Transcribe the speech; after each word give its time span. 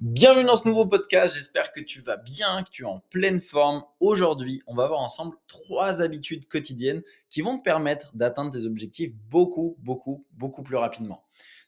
Bienvenue 0.00 0.44
dans 0.44 0.58
ce 0.58 0.68
nouveau 0.68 0.84
podcast, 0.84 1.34
j'espère 1.34 1.72
que 1.72 1.80
tu 1.80 2.02
vas 2.02 2.18
bien, 2.18 2.62
que 2.62 2.68
tu 2.68 2.82
es 2.82 2.86
en 2.86 3.00
pleine 3.08 3.40
forme. 3.40 3.82
Aujourd'hui, 3.98 4.62
on 4.66 4.74
va 4.74 4.86
voir 4.88 5.00
ensemble 5.00 5.38
trois 5.48 6.02
habitudes 6.02 6.46
quotidiennes 6.48 7.02
qui 7.30 7.40
vont 7.40 7.56
te 7.56 7.62
permettre 7.62 8.14
d'atteindre 8.14 8.50
tes 8.50 8.66
objectifs 8.66 9.14
beaucoup, 9.30 9.74
beaucoup, 9.78 10.26
beaucoup 10.32 10.62
plus 10.62 10.76
rapidement. 10.76 11.24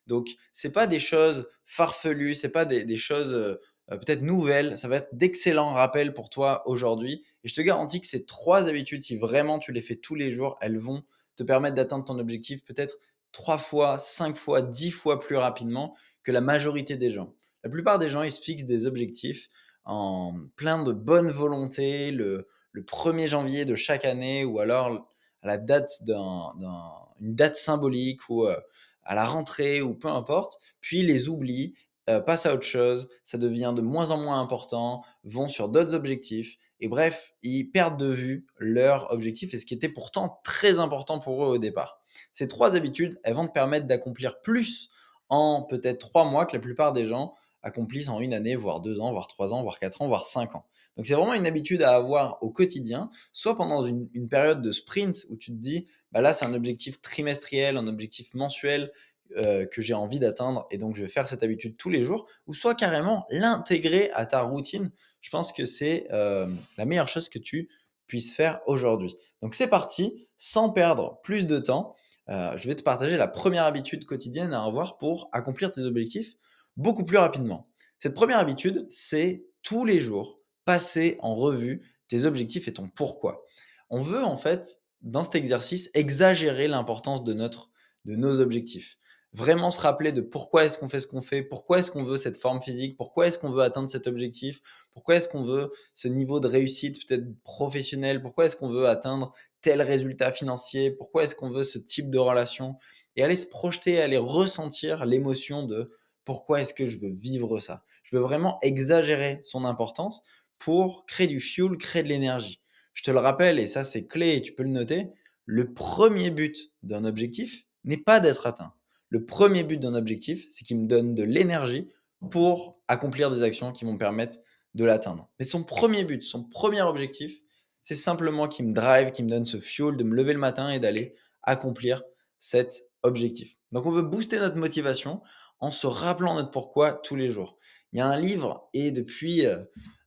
Donc, 0.07 0.29
ce 0.53 0.69
pas 0.69 0.87
des 0.87 0.99
choses 0.99 1.49
farfelues, 1.65 2.35
ce 2.35 2.49
pas 2.49 2.67
des, 2.67 2.85
des 2.85 2.99
choses 2.99 3.33
euh, 3.33 3.63
euh, 3.91 3.97
peut-être 3.97 4.21
nouvelles, 4.21 4.77
ça 4.77 4.89
va 4.89 4.97
être 4.97 5.09
d'excellents 5.15 5.73
rappels 5.73 6.13
pour 6.13 6.29
toi 6.29 6.69
aujourd'hui. 6.69 7.25
Et 7.45 7.49
je 7.49 7.55
te 7.55 7.63
garantis 7.63 8.03
que 8.03 8.07
ces 8.07 8.27
trois 8.27 8.69
habitudes, 8.69 9.01
si 9.01 9.17
vraiment 9.17 9.59
tu 9.59 9.73
les 9.73 9.81
fais 9.81 9.97
tous 9.97 10.15
les 10.15 10.33
jours, 10.33 10.59
elles 10.61 10.79
vont 10.79 11.03
te 11.37 11.45
permettre 11.45 11.77
d'atteindre 11.77 12.05
ton 12.05 12.19
objectif 12.19 12.63
peut-être 12.63 12.99
trois 13.33 13.57
fois, 13.57 13.99
cinq 13.99 14.37
fois, 14.37 14.61
dix 14.61 14.91
fois 14.91 15.19
plus 15.19 15.37
rapidement 15.37 15.97
que 16.23 16.31
la 16.31 16.43
majorité 16.43 16.99
des 16.99 17.09
gens. 17.09 17.33
La 17.65 17.71
plupart 17.71 17.99
des 17.99 18.09
gens, 18.09 18.23
ils 18.23 18.33
se 18.33 18.41
fixent 18.41 18.65
des 18.65 18.87
objectifs 18.87 19.51
en 19.85 20.35
plein 20.57 20.83
de 20.83 20.93
bonne 20.93 21.31
volonté 21.31 22.11
le, 22.11 22.49
1er 22.75 23.27
janvier 23.27 23.65
de 23.65 23.75
chaque 23.75 24.05
année 24.05 24.45
ou 24.45 24.61
alors 24.61 25.09
à 25.43 25.49
la 25.49 25.59
date 25.59 25.91
d'une 26.05 27.35
date 27.35 27.57
symbolique 27.57 28.21
ou 28.29 28.45
euh, 28.45 28.57
à 29.03 29.17
la 29.17 29.25
rentrée 29.25 29.83
ou 29.83 29.95
peu 29.95 30.07
importe, 30.07 30.59
puis 30.81 31.03
les 31.03 31.29
oublient, 31.29 31.75
euh, 32.09 32.21
passent 32.21 32.47
à 32.47 32.55
autre 32.55 32.67
chose, 32.67 33.09
ça 33.25 33.37
devient 33.37 33.73
de 33.75 33.83
moins 33.83 34.13
en 34.13 34.19
moins 34.19 34.41
important, 34.41 35.03
vont 35.25 35.49
sur 35.49 35.69
d'autres 35.69 35.95
objectifs 35.95 36.57
et 36.81 36.89
bref, 36.89 37.35
ils 37.43 37.65
perdent 37.65 37.99
de 37.99 38.11
vue 38.11 38.47
leur 38.59 39.11
objectif 39.13 39.53
et 39.53 39.59
ce 39.59 39.67
qui 39.67 39.75
était 39.75 39.89
pourtant 39.89 40.41
très 40.45 40.79
important 40.79 41.19
pour 41.19 41.45
eux 41.45 41.49
au 41.49 41.59
départ. 41.59 42.01
Ces 42.33 42.47
trois 42.47 42.77
habitudes, 42.77 43.19
elles 43.25 43.35
vont 43.35 43.49
te 43.49 43.53
permettre 43.53 43.87
d'accomplir 43.87 44.41
plus 44.41 44.91
en 45.29 45.63
peut-être 45.63 45.99
trois 45.99 46.25
mois 46.25 46.47
que 46.47 46.57
la 46.57 46.61
plupart 46.61 46.93
des 46.93 47.05
gens 47.05 47.35
accomplissent 47.69 48.09
en 48.09 48.21
une 48.21 48.35
année, 48.35 48.57
voire 48.57 48.81
deux 48.81 49.01
ans, 49.01 49.13
voire 49.13 49.29
trois 49.29 49.55
ans, 49.55 49.63
voire 49.63 49.79
quatre 49.79 50.03
ans, 50.03 50.09
voire 50.09 50.27
cinq 50.27 50.55
ans. 50.57 50.67
Donc 50.97 51.07
c'est 51.07 51.15
vraiment 51.15 51.35
une 51.35 51.47
habitude 51.47 51.83
à 51.83 51.95
avoir 51.95 52.43
au 52.43 52.51
quotidien, 52.51 53.11
soit 53.33 53.57
pendant 53.57 53.85
une, 53.85 54.29
période 54.29 54.61
de 54.61 54.73
sprint 54.73 55.27
où 55.31 55.37
tu 55.37 55.53
te 55.53 55.57
dis, 55.57 55.87
bah 56.11 56.21
là 56.21 56.35
c'est 56.35 56.45
un 56.45 56.55
objectif 56.55 57.01
trimestriel, 57.01 57.77
un 57.77 57.87
objectif 57.87 58.35
mensuel 58.35 58.91
euh, 59.37 59.65
que 59.65 59.81
j'ai 59.81 59.95
envie 59.95 60.19
d'atteindre 60.19 60.67
et 60.73 60.79
donc 60.79 60.97
je 60.97 61.03
vais 61.03 61.09
faire 61.09 61.29
cette 61.29 61.45
habitude 61.45 61.77
tous 61.77 61.89
les 61.89 62.03
jours, 62.03 62.27
ou 62.49 62.53
soit 62.53 62.75
carrément 62.75 63.27
l'intégrer 63.31 64.11
à 64.13 64.27
ta 64.27 64.43
routine. 64.43 64.91
Je 65.21 65.31
pense 65.31 65.53
que 65.53 65.67
c'est 65.67 66.09
euh, 66.11 66.49
la 66.77 66.85
meilleure 66.85 67.09
chose 67.09 67.29
que 67.29 67.39
tu 67.39 67.69
puisses 68.09 68.35
faire 68.35 68.61
aujourd'hui. 68.67 69.15
Donc 69.41 69.55
c'est 69.55 69.69
parti, 69.69 70.27
sans 70.37 70.71
perdre 70.71 71.21
plus 71.23 71.47
de 71.47 71.59
temps. 71.61 71.95
Euh, 72.29 72.57
je 72.59 72.67
vais 72.67 72.75
te 72.75 72.83
partager 72.83 73.17
la 73.17 73.29
première 73.29 73.65
habitude 73.65 74.05
quotidienne 74.05 74.53
à 74.53 74.65
avoir 74.65 74.99
pour 74.99 75.29
accomplir 75.33 75.71
tes 75.71 75.83
objectifs 75.83 76.37
beaucoup 76.79 77.05
plus 77.05 77.19
rapidement. 77.19 77.69
Cette 77.99 78.15
première 78.15 78.39
habitude, 78.39 78.87
c'est 78.89 79.45
tous 79.63 79.85
les 79.85 80.01
jours 80.01 80.41
passer 80.65 81.17
en 81.21 81.35
revue 81.35 81.83
tes 82.09 82.25
objectifs 82.25 82.69
et 82.69 82.73
ton 82.73 82.89
pourquoi. 82.89 83.45
On 83.91 84.01
veut 84.01 84.23
en 84.23 84.37
fait, 84.37 84.81
dans 85.03 85.25
cet 85.25 85.35
exercice, 85.35 85.91
exagérer 85.93 86.69
l'importance 86.69 87.25
de, 87.25 87.35
notre, 87.35 87.71
de 88.05 88.15
nos 88.17 88.41
objectifs. 88.41 88.97
Vraiment 89.33 89.71
se 89.71 89.81
rappeler 89.81 90.13
de 90.13 90.23
pourquoi 90.23 90.65
est-ce 90.65 90.79
qu'on 90.79 90.89
fait 90.89 91.01
ce 91.01 91.07
qu'on 91.07 91.21
fait, 91.21 91.43
pourquoi 91.43 91.81
est-ce 91.81 91.91
qu'on 91.91 92.05
veut 92.05 92.17
cette 92.17 92.39
forme 92.39 92.63
physique, 92.63 92.97
pourquoi 92.97 93.27
est-ce 93.27 93.39
qu'on 93.39 93.51
veut 93.51 93.63
atteindre 93.63 93.91
cet 93.91 94.07
objectif, 94.07 94.63
pourquoi 94.93 95.17
est-ce 95.17 95.29
qu'on 95.29 95.43
veut 95.43 95.71
ce 95.95 96.09
niveau 96.09 96.41
de 96.41 96.49
réussite 96.49 97.07
peut-être 97.07 97.27
professionnel, 97.43 98.23
pourquoi 98.23 98.47
est-ce 98.47 98.57
qu'on 98.57 98.71
veut 98.71 98.87
atteindre 98.87 99.35
tel 99.61 99.83
résultat 99.83 100.33
financier, 100.33 100.91
pourquoi 100.93 101.25
est-ce 101.25 101.35
qu'on 101.35 101.51
veut 101.51 101.65
ce 101.65 101.79
type 101.79 102.09
de 102.09 102.19
relation, 102.19 102.77
et 103.17 103.23
aller 103.23 103.37
se 103.37 103.47
projeter, 103.47 104.01
aller 104.01 104.17
ressentir 104.17 105.05
l'émotion 105.05 105.65
de 105.65 105.91
pourquoi 106.29 106.61
est-ce 106.61 106.75
que 106.75 106.85
je 106.85 106.99
veux 106.99 107.09
vivre 107.09 107.59
ça? 107.59 107.85
Je 108.03 108.15
veux 108.15 108.21
vraiment 108.21 108.59
exagérer 108.61 109.41
son 109.43 109.65
importance 109.65 110.21
pour 110.59 111.07
créer 111.07 111.27
du 111.27 111.41
fuel, 111.41 111.79
créer 111.79 112.03
de 112.03 112.09
l'énergie. 112.09 112.61
Je 112.93 113.03
te 113.03 113.11
le 113.11 113.19
rappelle, 113.19 113.59
et 113.59 113.67
ça 113.67 113.83
c'est 113.83 114.07
clé 114.07 114.37
et 114.37 114.43
tu 114.43 114.53
peux 114.53 114.63
le 114.63 114.69
noter, 114.69 115.09
le 115.47 115.73
premier 115.73 116.31
but 116.31 116.71
d'un 116.83 117.07
objectif 117.07 117.65
n'est 117.85 117.97
pas 117.97 118.21
d'être 118.21 118.47
atteint. 118.47 118.75
Le 119.09 119.25
premier 119.25 119.65
but 119.65 119.81
d'un 119.81 119.95
objectif, 119.95 120.45
c'est 120.51 120.67
qu'il 120.67 120.79
me 120.79 120.87
donne 120.87 121.15
de 121.15 121.23
l'énergie 121.23 121.89
pour 122.31 122.79
accomplir 122.89 123.31
des 123.31 123.43
actions 123.43 123.73
qui 123.73 123.87
vont 123.87 123.95
me 123.95 123.99
permettre 123.99 124.37
de 124.75 124.85
l'atteindre. 124.85 125.31
Mais 125.39 125.47
son 125.47 125.65
premier 125.65 126.05
but, 126.05 126.23
son 126.23 126.45
premier 126.45 126.83
objectif, 126.83 127.41
c'est 127.81 127.95
simplement 127.95 128.49
qu'il 128.49 128.69
me 128.69 128.75
drive, 128.75 129.13
qui 129.13 129.23
me 129.23 129.31
donne 129.31 129.47
ce 129.47 129.61
fuel 129.61 129.97
de 129.97 130.05
me 130.05 130.15
lever 130.15 130.35
le 130.35 130.41
matin 130.41 130.69
et 130.69 130.79
d'aller 130.79 131.15
accomplir 131.43 132.03
cet 132.39 132.83
objectif. 133.03 133.57
Donc 133.73 133.87
on 133.87 133.91
veut 133.91 134.03
booster 134.03 134.39
notre 134.39 134.57
motivation 134.57 135.23
en 135.61 135.71
se 135.71 135.87
rappelant 135.87 136.35
notre 136.35 136.51
pourquoi 136.51 136.93
tous 136.93 137.17
les 137.17 137.31
jours. 137.31 137.59
Il 137.93 137.99
y 137.99 138.03
a 138.03 138.07
un 138.07 138.17
livre 138.17 138.69
et 138.75 138.91
depuis, 138.91 139.47
euh, 139.47 139.63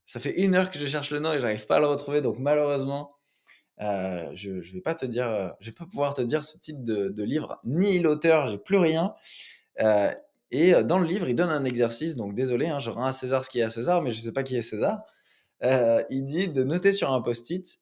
ça 0.06 0.20
fait 0.20 0.42
une 0.42 0.56
heure 0.56 0.70
que 0.70 0.80
je 0.80 0.86
cherche 0.86 1.12
le 1.12 1.20
nom 1.20 1.34
et 1.34 1.40
j'arrive 1.40 1.66
pas 1.66 1.78
à 1.78 1.80
le 1.80 1.88
retrouver. 1.88 2.22
Donc 2.22 2.38
malheureusement, 2.40 3.10
euh, 3.82 4.30
je 4.34 4.52
ne 4.52 4.74
vais 4.74 4.82
pas 4.82 4.94
te 4.94 5.06
dire, 5.06 5.28
euh, 5.28 5.50
je 5.60 5.72
vais 5.72 5.76
pas 5.76 5.86
pouvoir 5.86 6.14
te 6.14 6.22
dire 6.22 6.46
ce 6.46 6.58
type 6.58 6.84
de, 6.84 7.24
livre, 7.24 7.60
ni 7.64 8.00
l'auteur, 8.00 8.48
j'ai 8.48 8.58
plus 8.58 8.78
rien. 8.78 9.14
et 10.52 10.74
dans 10.84 11.00
le 11.00 11.08
livre, 11.08 11.28
il 11.30 11.36
donne 11.36 11.50
un 11.50 11.66
exercice. 11.66 12.16
Donc 12.16 12.36
désolé, 12.36 12.68
hein, 12.68 12.80
je 12.80 12.92
rends 12.92 13.06
à 13.06 13.12
César 13.12 13.44
ce 13.44 13.50
qui 13.50 13.60
est 13.60 13.64
à 13.64 13.70
César, 13.70 14.02
mais 14.02 14.12
je 14.12 14.20
sais 14.20 14.32
pas 14.34 14.44
qui 14.44 14.56
est 14.56 14.62
César. 14.62 15.02
il 15.62 16.24
dit 16.24 16.50
de 16.50 16.64
noter 16.64 16.92
sur 16.92 17.12
un 17.12 17.22
post-it 17.22 17.80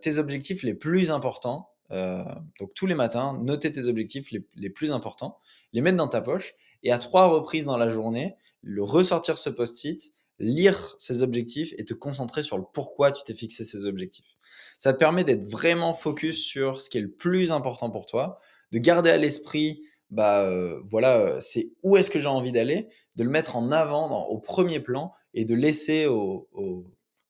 tes 0.00 0.18
objectifs 0.18 0.62
les 0.62 0.74
plus 0.74 1.10
importants. 1.10 1.70
donc 1.90 2.72
tous 2.74 2.86
les 2.86 2.94
matins, 2.94 3.40
noter 3.42 3.72
tes 3.72 3.86
objectifs 3.86 4.30
les, 4.30 4.46
les 4.54 4.70
plus 4.70 4.92
importants, 4.92 5.38
les 5.72 5.80
mettre 5.80 5.96
dans 5.96 6.08
ta 6.08 6.20
poche 6.20 6.54
et 6.82 6.92
à 6.92 6.98
trois 6.98 7.26
reprises 7.26 7.64
dans 7.64 7.76
la 7.76 7.90
journée, 7.90 8.36
ressortir 8.78 9.38
ce 9.38 9.50
post-it, 9.50 10.12
lire 10.38 10.94
ses 10.98 11.22
objectifs 11.22 11.74
et 11.78 11.84
te 11.84 11.94
concentrer 11.94 12.42
sur 12.42 12.58
le 12.58 12.64
pourquoi 12.72 13.12
tu 13.12 13.22
t'es 13.24 13.34
fixé 13.34 13.64
ces 13.64 13.84
objectifs. 13.84 14.36
Ça 14.78 14.92
te 14.92 14.98
permet 14.98 15.24
d'être 15.24 15.44
vraiment 15.44 15.94
focus 15.94 16.44
sur 16.44 16.80
ce 16.80 16.90
qui 16.90 16.98
est 16.98 17.02
le 17.02 17.10
plus 17.10 17.50
important 17.50 17.90
pour 17.90 18.06
toi, 18.06 18.40
de 18.70 18.78
garder 18.78 19.10
à 19.10 19.16
l'esprit, 19.16 19.82
bah 20.10 20.42
euh, 20.42 20.80
voilà, 20.84 21.18
euh, 21.18 21.40
c'est 21.40 21.70
où 21.82 21.96
est-ce 21.96 22.10
que 22.10 22.18
j'ai 22.18 22.28
envie 22.28 22.52
d'aller, 22.52 22.88
de 23.16 23.24
le 23.24 23.30
mettre 23.30 23.56
en 23.56 23.72
avant 23.72 24.26
au 24.26 24.38
premier 24.38 24.80
plan 24.80 25.12
et 25.34 25.44
de 25.44 25.54
laisser 25.54 26.06
au, 26.06 26.48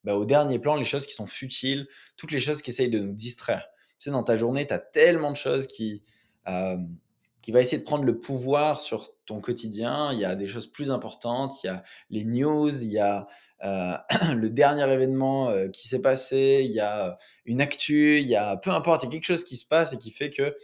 bah, 0.05 0.17
au, 0.17 0.25
dernier 0.25 0.59
plan 0.59 0.77
les 0.77 0.85
choses 0.85 1.07
qui 1.07 1.15
sont 1.15 1.27
futiles, 1.27 1.89
toutes 2.17 2.31
les 2.31 2.41
choses 2.41 2.63
qui 2.63 2.71
essayent 2.71 2.91
de 2.91 3.01
nous 3.01 3.15
distraire. 3.15 3.67
Tu 3.99 4.05
sais, 4.05 4.11
dans 4.11 4.23
ta 4.23 4.37
journée, 4.37 4.67
tu 4.67 4.75
as 4.75 4.79
tellement 4.79 5.33
de 5.33 5.37
choses 5.37 5.67
qui, 5.67 6.03
euh, 6.47 6.77
qui 7.43 7.53
va 7.53 7.61
essayer 7.61 7.79
de 7.79 7.85
prendre 7.85 8.05
le 8.05 8.19
pouvoir 8.19 8.81
sur 8.81 9.11
ton 9.25 9.41
quotidien. 9.41 10.13
Il 10.13 10.19
y 10.19 10.25
a 10.25 10.35
des 10.35 10.47
choses 10.47 10.67
plus 10.67 10.91
importantes, 10.91 11.63
il 11.63 11.69
y 11.69 11.71
a 11.71 11.83
les 12.11 12.25
news, 12.25 12.71
il 12.83 12.91
y 12.91 12.99
a 12.99 13.29
euh, 13.65 13.97
le 14.35 14.51
dernier 14.51 14.91
événement 14.91 15.49
euh, 15.49 15.69
qui 15.69 15.89
s'est 15.89 16.01
passé, 16.01 16.63
il 16.65 16.73
y 16.73 16.81
a 16.81 17.19
une 17.45 17.61
actu, 17.61 18.19
il 18.19 18.27
y 18.27 18.37
a 18.37 18.57
peu 18.57 18.71
importe, 18.71 19.03
il 19.03 19.07
y 19.07 19.09
a 19.09 19.13
quelque 19.13 19.27
chose 19.27 19.45
qui 19.45 19.57
se 19.57 19.67
passe 19.67 19.93
et 19.93 19.99
qui 19.99 20.11
fait 20.11 20.31
que 20.31 20.55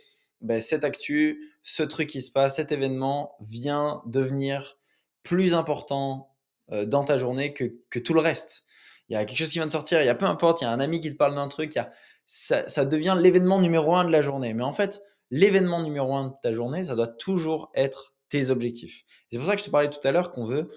ben, 0.41 0.61
cette 0.61 0.85
actu, 0.85 1.53
ce 1.63 1.83
truc 1.83 2.09
qui 2.09 2.23
se 2.23 2.31
passe, 2.31 2.57
cet 2.57 2.73
événement 2.73 3.35
vient 3.41 4.03
devenir 4.07 4.79
plus 5.23 5.55
important 5.55 6.35
euh, 6.73 6.85
dans 6.85 7.05
ta 7.05 7.17
journée 7.17 7.53
que, 7.53 7.99
tout 7.99 8.15
le 8.15 8.21
reste. 8.21 8.65
Il 9.09 9.15
y 9.15 9.17
a 9.17 9.25
quelque 9.25 9.39
chose 9.39 9.51
qui 9.51 9.59
vient 9.59 9.67
de 9.67 9.73
sortir, 9.73 10.03
il 10.03 10.07
y 10.07 10.11
a 10.11 10.15
peu 10.15 10.27
importe, 10.27 10.61
il 10.61 10.65
y 10.65 10.67
a 10.67 10.71
un 10.71 10.81
ami 10.81 11.01
qui 11.01 11.11
te 11.11 11.17
parle 11.17 11.35
d'un 11.35 11.49
truc, 11.49 11.79
ça 12.27 12.85
devient 12.87 13.17
l'événement 13.21 13.61
numéro 13.61 13.95
un 13.95 14.05
de 14.05 14.11
la 14.11 14.23
journée. 14.23 14.55
Mais 14.55 14.65
en 14.65 14.73
fait, 14.73 15.03
l'événement 15.35 15.83
numéro 15.83 16.15
un 16.15 16.29
de 16.29 16.35
ta 16.41 16.53
journée, 16.53 16.85
ça 16.85 16.95
doit 16.95 17.09
toujours 17.09 17.73
être 17.75 18.15
tes 18.29 18.51
objectifs. 18.51 19.05
C'est 19.33 19.39
pour 19.39 19.49
ça 19.49 19.55
que 19.55 19.59
je 19.59 19.65
te 19.65 19.71
parlais 19.71 19.91
tout 19.91 20.07
à 20.07 20.13
l'heure 20.13 20.31
qu'on 20.31 20.47
veut 20.47 20.71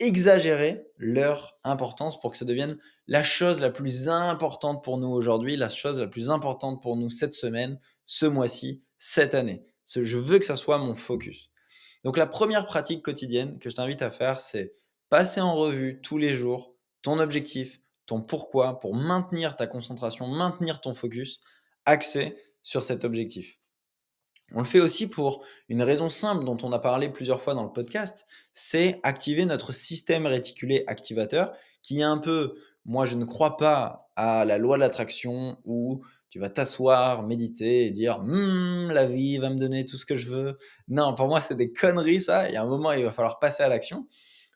exagérer 0.00 0.88
leur 0.96 1.56
importance 1.62 2.18
pour 2.18 2.32
que 2.32 2.36
ça 2.36 2.44
devienne 2.44 2.76
la 3.06 3.22
chose 3.22 3.60
la 3.60 3.70
plus 3.70 4.08
importante 4.08 4.82
pour 4.82 4.98
nous 4.98 5.06
aujourd'hui, 5.06 5.56
la 5.56 5.68
chose 5.68 6.00
la 6.00 6.08
plus 6.08 6.30
importante 6.30 6.82
pour 6.82 6.96
nous 6.96 7.10
cette 7.10 7.34
semaine, 7.34 7.78
ce 8.04 8.26
mois-ci, 8.26 8.82
cette 8.98 9.36
année. 9.36 9.62
Je 9.86 10.18
veux 10.18 10.40
que 10.40 10.46
ça 10.46 10.56
soit 10.56 10.78
mon 10.78 10.96
focus. 10.96 11.50
Donc 12.02 12.16
la 12.16 12.26
première 12.26 12.66
pratique 12.66 13.04
quotidienne 13.04 13.60
que 13.60 13.70
je 13.70 13.76
t'invite 13.76 14.02
à 14.02 14.10
faire, 14.10 14.40
c'est 14.40 14.74
passer 15.10 15.40
en 15.40 15.54
revue 15.54 16.00
tous 16.02 16.18
les 16.18 16.34
jours 16.34 16.74
ton 17.02 17.20
objectif, 17.20 17.80
ton 18.06 18.20
pourquoi, 18.20 18.80
pour 18.80 18.96
maintenir 18.96 19.54
ta 19.54 19.68
concentration, 19.68 20.26
maintenir 20.26 20.80
ton 20.80 20.92
focus 20.92 21.40
axé 21.84 22.36
sur 22.64 22.82
cet 22.82 23.04
objectif. 23.04 23.58
On 24.54 24.60
le 24.60 24.66
fait 24.66 24.80
aussi 24.80 25.06
pour 25.06 25.44
une 25.68 25.82
raison 25.82 26.08
simple 26.08 26.44
dont 26.44 26.58
on 26.62 26.72
a 26.72 26.78
parlé 26.78 27.08
plusieurs 27.08 27.40
fois 27.40 27.54
dans 27.54 27.64
le 27.64 27.72
podcast, 27.72 28.26
c'est 28.52 29.00
activer 29.02 29.44
notre 29.44 29.72
système 29.72 30.26
réticulé 30.26 30.84
activateur 30.86 31.52
qui 31.82 32.00
est 32.00 32.04
un 32.04 32.18
peu 32.18 32.54
moi, 32.84 33.06
je 33.06 33.14
ne 33.16 33.24
crois 33.24 33.56
pas 33.56 34.10
à 34.16 34.44
la 34.44 34.58
loi 34.58 34.76
de 34.76 34.80
l'attraction 34.80 35.58
où 35.64 36.02
tu 36.30 36.40
vas 36.40 36.50
t'asseoir, 36.50 37.22
méditer 37.22 37.86
et 37.86 37.90
dire 37.90 38.20
«Mmh, 38.20 38.90
la 38.90 39.04
vie 39.04 39.38
va 39.38 39.50
me 39.50 39.58
donner 39.58 39.84
tout 39.84 39.96
ce 39.96 40.06
que 40.06 40.16
je 40.16 40.28
veux». 40.28 40.58
Non, 40.88 41.14
pour 41.14 41.28
moi, 41.28 41.40
c'est 41.40 41.54
des 41.54 41.70
conneries, 41.70 42.20
ça. 42.20 42.48
Il 42.48 42.54
y 42.54 42.56
a 42.56 42.62
un 42.62 42.66
moment, 42.66 42.92
il 42.92 43.04
va 43.04 43.12
falloir 43.12 43.38
passer 43.38 43.62
à 43.62 43.68
l'action. 43.68 44.08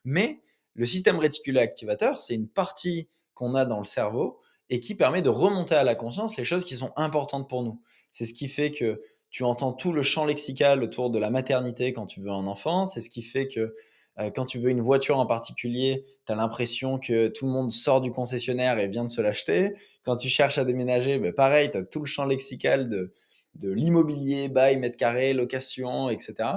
Mais 0.03 0.41
le 0.73 0.85
système 0.85 1.19
réticulé 1.19 1.59
activateur, 1.59 2.21
c'est 2.21 2.35
une 2.35 2.49
partie 2.49 3.07
qu'on 3.33 3.55
a 3.55 3.63
dans 3.63 3.79
le 3.79 3.85
cerveau 3.85 4.41
et 4.69 4.79
qui 4.79 4.95
permet 4.95 5.21
de 5.21 5.29
remonter 5.29 5.75
à 5.75 5.83
la 5.83 5.95
conscience 5.95 6.35
les 6.35 6.43
choses 6.43 6.65
qui 6.65 6.75
sont 6.75 6.91
importantes 6.97 7.47
pour 7.47 7.63
nous. 7.63 7.81
C'est 8.11 8.25
ce 8.25 8.33
qui 8.33 8.47
fait 8.47 8.71
que 8.71 9.01
tu 9.29 9.43
entends 9.43 9.73
tout 9.73 9.91
le 9.91 10.01
champ 10.01 10.25
lexical 10.25 10.83
autour 10.83 11.09
de 11.09 11.19
la 11.19 11.29
maternité 11.29 11.93
quand 11.93 12.05
tu 12.05 12.21
veux 12.21 12.31
un 12.31 12.47
enfant. 12.47 12.85
C'est 12.85 13.01
ce 13.01 13.09
qui 13.09 13.21
fait 13.21 13.47
que 13.47 13.75
euh, 14.19 14.31
quand 14.31 14.45
tu 14.45 14.59
veux 14.59 14.69
une 14.69 14.81
voiture 14.81 15.19
en 15.19 15.25
particulier, 15.25 16.05
tu 16.25 16.33
as 16.33 16.35
l'impression 16.35 16.97
que 16.97 17.27
tout 17.27 17.45
le 17.45 17.51
monde 17.51 17.71
sort 17.71 18.01
du 18.01 18.11
concessionnaire 18.11 18.79
et 18.79 18.87
vient 18.87 19.03
de 19.03 19.09
se 19.09 19.21
l'acheter. 19.21 19.73
Quand 20.03 20.17
tu 20.17 20.29
cherches 20.29 20.57
à 20.57 20.65
déménager, 20.65 21.19
ben 21.19 21.33
pareil, 21.33 21.69
tu 21.71 21.77
as 21.77 21.83
tout 21.83 21.99
le 21.99 22.05
champ 22.05 22.25
lexical 22.25 22.89
de, 22.89 23.13
de 23.55 23.71
l'immobilier, 23.71 24.49
bail, 24.49 24.77
mètre 24.77 24.97
carré, 24.97 25.33
location, 25.33 26.09
etc., 26.09 26.49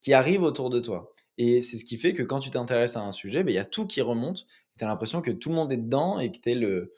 qui 0.00 0.12
arrive 0.12 0.42
autour 0.42 0.70
de 0.70 0.80
toi. 0.80 1.12
Et 1.36 1.62
c'est 1.62 1.76
ce 1.76 1.84
qui 1.84 1.98
fait 1.98 2.14
que 2.14 2.22
quand 2.22 2.40
tu 2.40 2.50
t'intéresses 2.50 2.96
à 2.96 3.02
un 3.02 3.12
sujet, 3.12 3.44
ben, 3.44 3.52
il 3.52 3.54
y 3.54 3.60
a 3.60 3.64
tout 3.64 3.86
qui 3.86 4.00
remonte. 4.00 4.46
Tu 4.78 4.84
as 4.84 4.88
l'impression 4.88 5.20
que 5.22 5.30
tout 5.30 5.50
le 5.50 5.54
monde 5.54 5.72
est 5.72 5.76
dedans 5.76 6.18
et 6.18 6.30
que 6.32 6.38
tu 6.38 6.50
es 6.50 6.54
le, 6.54 6.94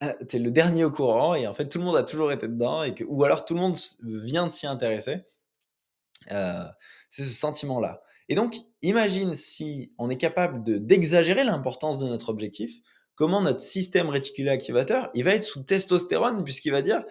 ah, 0.00 0.14
tu 0.28 0.36
es 0.36 0.38
le 0.38 0.50
dernier 0.50 0.84
au 0.84 0.90
courant 0.90 1.34
et 1.34 1.46
en 1.46 1.54
fait 1.54 1.68
tout 1.68 1.78
le 1.78 1.84
monde 1.84 1.96
a 1.96 2.02
toujours 2.02 2.30
été 2.30 2.48
dedans 2.48 2.82
et 2.82 2.94
que, 2.94 3.04
ou 3.04 3.24
alors 3.24 3.44
tout 3.44 3.54
le 3.54 3.60
monde 3.60 3.76
vient 4.02 4.46
de 4.46 4.52
s'y 4.52 4.66
intéresser. 4.66 5.22
Euh, 6.32 6.64
c'est 7.08 7.22
ce 7.22 7.32
sentiment-là. 7.32 8.02
Et 8.28 8.34
donc, 8.34 8.56
imagine 8.82 9.34
si 9.34 9.92
on 9.98 10.10
est 10.10 10.16
capable 10.16 10.62
d'exagérer 10.84 11.44
l'importance 11.44 11.98
de 11.98 12.06
notre 12.06 12.28
objectif, 12.28 12.72
comment 13.14 13.40
notre 13.40 13.62
système 13.62 14.08
réticulé 14.08 14.50
activateur, 14.50 15.10
il 15.14 15.24
va 15.24 15.34
être 15.34 15.44
sous 15.44 15.62
testostérone 15.62 16.42
puisqu'il 16.44 16.72
va 16.72 16.82
dire, 16.82 17.04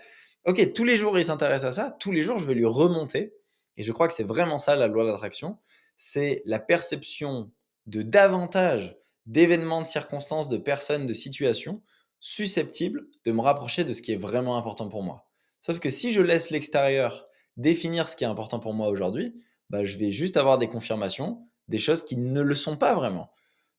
OK, 0.45 0.73
tous 0.73 0.83
les 0.83 0.97
jours 0.97 1.17
il 1.17 1.25
s'intéresse 1.25 1.63
à 1.63 1.71
ça, 1.71 1.95
tous 1.99 2.11
les 2.11 2.21
jours 2.21 2.37
je 2.37 2.45
vais 2.45 2.53
lui 2.53 2.65
remonter. 2.65 3.33
Et 3.77 3.83
je 3.83 3.91
crois 3.91 4.07
que 4.07 4.13
c'est 4.13 4.23
vraiment 4.23 4.57
ça 4.57 4.75
la 4.75 4.87
loi 4.87 5.05
d'attraction, 5.05 5.57
c'est 5.97 6.43
la 6.45 6.59
perception 6.59 7.51
de 7.87 8.01
davantage 8.03 8.95
d'événements, 9.25 9.81
de 9.81 9.87
circonstances, 9.87 10.49
de 10.49 10.57
personnes, 10.57 11.05
de 11.05 11.13
situations 11.13 11.81
susceptible 12.27 13.05
de 13.23 13.31
me 13.31 13.41
rapprocher 13.41 13.83
de 13.83 13.93
ce 13.93 14.01
qui 14.01 14.11
est 14.11 14.15
vraiment 14.15 14.57
important 14.57 14.89
pour 14.89 15.03
moi. 15.03 15.29
Sauf 15.61 15.79
que 15.79 15.91
si 15.91 16.09
je 16.11 16.23
laisse 16.23 16.49
l'extérieur 16.49 17.23
définir 17.55 18.07
ce 18.07 18.15
qui 18.15 18.23
est 18.23 18.27
important 18.27 18.59
pour 18.59 18.73
moi 18.73 18.87
aujourd'hui, 18.87 19.35
bah, 19.69 19.85
je 19.85 19.95
vais 19.99 20.11
juste 20.11 20.35
avoir 20.35 20.57
des 20.57 20.67
confirmations, 20.67 21.47
des 21.67 21.77
choses 21.77 22.03
qui 22.03 22.17
ne 22.17 22.41
le 22.41 22.55
sont 22.55 22.77
pas 22.77 22.95
vraiment. 22.95 23.29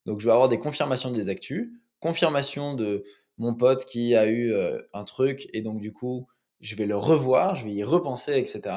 Donc 0.04 0.20
je 0.20 0.26
vais 0.26 0.32
avoir 0.32 0.48
des 0.48 0.60
confirmations 0.60 1.10
des 1.10 1.28
actus, 1.28 1.72
confirmation 1.98 2.74
de 2.74 3.02
mon 3.36 3.52
pote 3.52 3.84
qui 3.84 4.14
a 4.14 4.28
eu 4.28 4.52
euh, 4.52 4.80
un 4.92 5.02
truc 5.02 5.48
et 5.52 5.60
donc 5.60 5.80
du 5.80 5.92
coup 5.92 6.28
je 6.60 6.76
vais 6.76 6.86
le 6.86 6.96
revoir, 6.96 7.56
je 7.56 7.64
vais 7.64 7.72
y 7.72 7.82
repenser, 7.82 8.38
etc. 8.38 8.76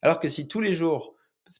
Alors 0.00 0.18
que 0.18 0.28
si 0.28 0.48
tous 0.48 0.62
les 0.62 0.72
jours, 0.72 1.14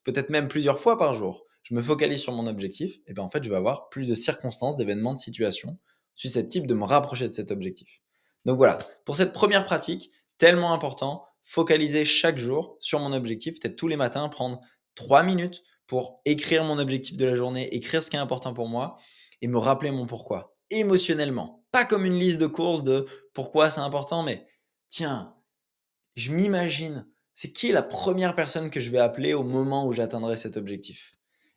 peut-être 0.04 0.30
même 0.30 0.48
plusieurs 0.48 0.78
fois 0.78 0.96
par 0.96 1.12
jour, 1.12 1.44
je 1.62 1.74
me 1.74 1.82
focalise 1.82 2.22
sur 2.22 2.32
mon 2.32 2.46
objectif, 2.46 2.94
et 2.94 3.02
eh 3.08 3.12
bien 3.12 3.22
en 3.22 3.28
fait 3.28 3.44
je 3.44 3.50
vais 3.50 3.56
avoir 3.56 3.90
plus 3.90 4.06
de 4.06 4.14
circonstances, 4.14 4.78
d'événements, 4.78 5.12
de 5.12 5.18
situations 5.18 5.78
susceptible 6.20 6.66
de 6.66 6.74
me 6.74 6.84
rapprocher 6.84 7.26
de 7.28 7.32
cet 7.32 7.50
objectif. 7.50 8.02
Donc 8.44 8.58
voilà, 8.58 8.76
pour 9.06 9.16
cette 9.16 9.32
première 9.32 9.64
pratique, 9.64 10.10
tellement 10.36 10.74
important, 10.74 11.24
focaliser 11.44 12.04
chaque 12.04 12.36
jour 12.36 12.76
sur 12.80 13.00
mon 13.00 13.14
objectif, 13.14 13.58
peut-être 13.58 13.76
tous 13.76 13.88
les 13.88 13.96
matins, 13.96 14.28
prendre 14.28 14.60
trois 14.94 15.22
minutes 15.22 15.62
pour 15.86 16.20
écrire 16.26 16.62
mon 16.62 16.78
objectif 16.78 17.16
de 17.16 17.24
la 17.24 17.34
journée, 17.34 17.74
écrire 17.74 18.02
ce 18.02 18.10
qui 18.10 18.16
est 18.16 18.20
important 18.20 18.52
pour 18.52 18.68
moi 18.68 18.98
et 19.40 19.48
me 19.48 19.56
rappeler 19.56 19.90
mon 19.90 20.04
pourquoi, 20.04 20.54
émotionnellement. 20.68 21.64
Pas 21.72 21.86
comme 21.86 22.04
une 22.04 22.18
liste 22.18 22.38
de 22.38 22.46
courses 22.46 22.84
de 22.84 23.06
pourquoi 23.32 23.70
c'est 23.70 23.80
important, 23.80 24.22
mais 24.22 24.46
tiens, 24.90 25.34
je 26.16 26.32
m'imagine, 26.32 27.06
c'est 27.32 27.50
qui 27.50 27.72
la 27.72 27.82
première 27.82 28.34
personne 28.34 28.68
que 28.68 28.78
je 28.80 28.90
vais 28.90 28.98
appeler 28.98 29.32
au 29.32 29.42
moment 29.42 29.86
où 29.86 29.92
j'atteindrai 29.92 30.36
cet 30.36 30.58
objectif? 30.58 31.12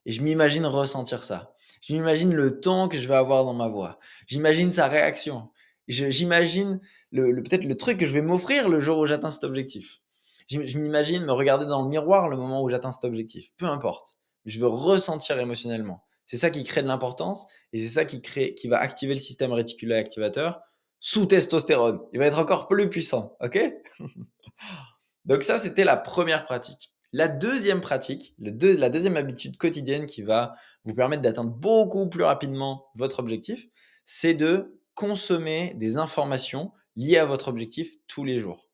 Et 0.06 0.14
je 0.14 0.22
m'imagine 0.22 0.66
ressentir 0.66 1.22
ça. 1.22 1.53
J'imagine 1.86 2.34
le 2.34 2.62
temps 2.62 2.88
que 2.88 2.98
je 2.98 3.10
vais 3.10 3.16
avoir 3.16 3.44
dans 3.44 3.54
ma 3.54 3.68
voix. 3.68 4.00
J'imagine 4.28 4.72
sa 4.72 4.88
réaction. 4.88 5.50
J'imagine 5.90 6.80
peut-être 7.12 7.66
le 7.66 7.76
truc 7.76 8.00
que 8.00 8.06
je 8.06 8.14
vais 8.14 8.22
m'offrir 8.22 8.70
le 8.70 8.80
jour 8.80 9.00
où 9.00 9.06
j'atteins 9.06 9.32
cet 9.32 9.44
objectif. 9.44 10.00
Je 10.48 10.78
m'imagine 10.78 11.26
me 11.26 11.34
regarder 11.34 11.66
dans 11.66 11.82
le 11.84 11.90
miroir 11.90 12.30
le 12.30 12.38
moment 12.38 12.64
où 12.64 12.70
j'atteins 12.70 12.94
cet 12.94 13.04
objectif. 13.04 13.52
Peu 13.58 13.66
importe. 13.66 14.18
Je 14.46 14.62
veux 14.62 14.68
ressentir 14.68 15.38
émotionnellement. 15.40 16.06
C'est 16.26 16.38
ça 16.38 16.50
qui 16.50 16.64
crée 16.64 16.84
de 16.84 16.88
l'importance 16.88 17.46
et 17.74 17.82
c'est 17.82 17.94
ça 17.94 18.06
qui, 18.06 18.22
crée, 18.22 18.54
qui 18.54 18.70
va 18.70 18.80
activer 18.80 19.14
le 19.14 19.20
système 19.20 19.52
réticulé 19.52 19.96
activateur 19.96 20.62
sous 21.02 21.26
testostérone. 21.26 22.00
Il 22.14 22.20
va 22.20 22.28
être 22.28 22.40
encore 22.40 22.70
plus 22.70 22.90
puissant. 22.90 23.36
OK? 23.42 23.60
Donc 25.26 25.44
ça, 25.44 25.60
c'était 25.60 25.84
la 25.84 25.98
première 25.98 26.46
pratique. 26.46 26.94
La 27.12 27.28
deuxième 27.28 27.82
pratique, 27.82 28.36
la 28.40 28.90
deuxième 28.90 29.18
habitude 29.18 29.58
quotidienne 29.58 30.06
qui 30.06 30.24
va 30.24 30.56
vous 30.86 30.94
permettre 30.94 31.22
d'atteindre 31.22 31.52
beaucoup 31.52 32.08
plus 32.08 32.24
rapidement 32.24 32.88
votre 32.96 33.20
objectif, 33.20 33.68
c'est 34.06 34.34
de 34.34 34.80
consommer 34.96 35.74
des 35.78 35.98
informations 35.98 36.72
liées 36.96 37.18
à 37.18 37.26
votre 37.26 37.48
objectif 37.48 37.94
tous 38.08 38.24
les 38.24 38.38
jours. 38.38 38.70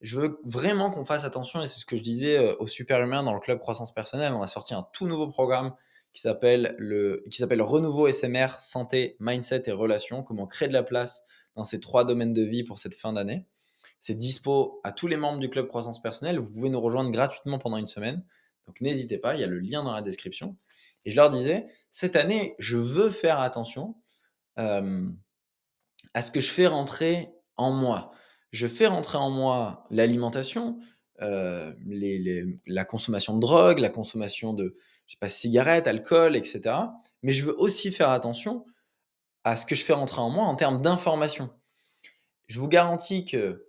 Je 0.00 0.18
veux 0.20 0.40
vraiment 0.44 0.90
qu'on 0.90 1.04
fasse 1.04 1.24
attention, 1.24 1.62
et 1.62 1.66
c'est 1.66 1.80
ce 1.80 1.86
que 1.86 1.96
je 1.96 2.02
disais 2.02 2.38
euh, 2.38 2.54
aux 2.58 2.66
super-humains 2.66 3.22
dans 3.22 3.34
le 3.34 3.40
club 3.40 3.58
croissance 3.58 3.92
personnelle. 3.92 4.32
On 4.32 4.42
a 4.42 4.46
sorti 4.46 4.74
un 4.74 4.86
tout 4.92 5.06
nouveau 5.06 5.26
programme 5.26 5.74
qui 6.12 6.20
s'appelle 6.20 6.74
le 6.78 7.24
qui 7.30 7.38
s'appelle 7.38 7.60
Renouveau 7.62 8.10
SMR, 8.10 8.58
santé, 8.58 9.16
mindset 9.20 9.64
et 9.66 9.72
relations. 9.72 10.22
Comment 10.22 10.46
créer 10.46 10.68
de 10.68 10.72
la 10.72 10.82
place 10.82 11.24
dans 11.56 11.64
ces 11.64 11.80
trois 11.80 12.04
domaines 12.04 12.34
de 12.34 12.42
vie 12.42 12.62
pour 12.62 12.78
cette 12.78 12.94
fin 12.94 13.12
d'année. 13.12 13.44
C'est 13.98 14.14
dispo 14.14 14.80
à 14.84 14.92
tous 14.92 15.06
les 15.06 15.16
membres 15.16 15.40
du 15.40 15.48
club 15.48 15.66
croissance 15.66 16.00
personnelle. 16.00 16.38
Vous 16.38 16.50
pouvez 16.50 16.68
nous 16.68 16.80
rejoindre 16.80 17.10
gratuitement 17.10 17.58
pendant 17.58 17.78
une 17.78 17.86
semaine. 17.86 18.24
Donc 18.66 18.80
n'hésitez 18.80 19.18
pas, 19.18 19.34
il 19.34 19.40
y 19.40 19.44
a 19.44 19.48
le 19.48 19.58
lien 19.58 19.82
dans 19.82 19.94
la 19.94 20.02
description. 20.02 20.56
Et 21.06 21.10
je 21.10 21.16
leur 21.16 21.30
disais, 21.30 21.66
cette 21.90 22.16
année, 22.16 22.54
je 22.58 22.76
veux 22.76 23.08
faire 23.08 23.40
attention 23.40 23.96
à 24.56 24.82
ce 26.20 26.30
que 26.30 26.40
je 26.40 26.50
fais 26.50 26.66
rentrer 26.66 27.30
en 27.56 27.72
moi. 27.72 28.10
Je 28.50 28.66
fais 28.68 28.86
rentrer 28.86 29.16
en 29.16 29.30
moi 29.30 29.86
l'alimentation, 29.90 30.78
la 31.18 32.84
consommation 32.84 33.34
de 33.34 33.40
drogue, 33.40 33.78
la 33.78 33.88
consommation 33.88 34.52
de 34.52 34.76
je 35.06 35.12
sais 35.12 35.18
pas, 35.20 35.28
cigarettes, 35.28 35.86
alcool, 35.86 36.36
etc. 36.36 36.74
Mais 37.22 37.32
je 37.32 37.44
veux 37.44 37.58
aussi 37.58 37.92
faire 37.92 38.10
attention 38.10 38.66
à 39.44 39.56
ce 39.56 39.64
que 39.64 39.74
je 39.74 39.84
fais 39.84 39.92
rentrer 39.92 40.20
en 40.20 40.30
moi 40.30 40.44
en 40.44 40.56
termes 40.56 40.80
d'information. 40.80 41.50
Je 42.48 42.58
vous 42.58 42.68
garantis 42.68 43.24
que 43.24 43.66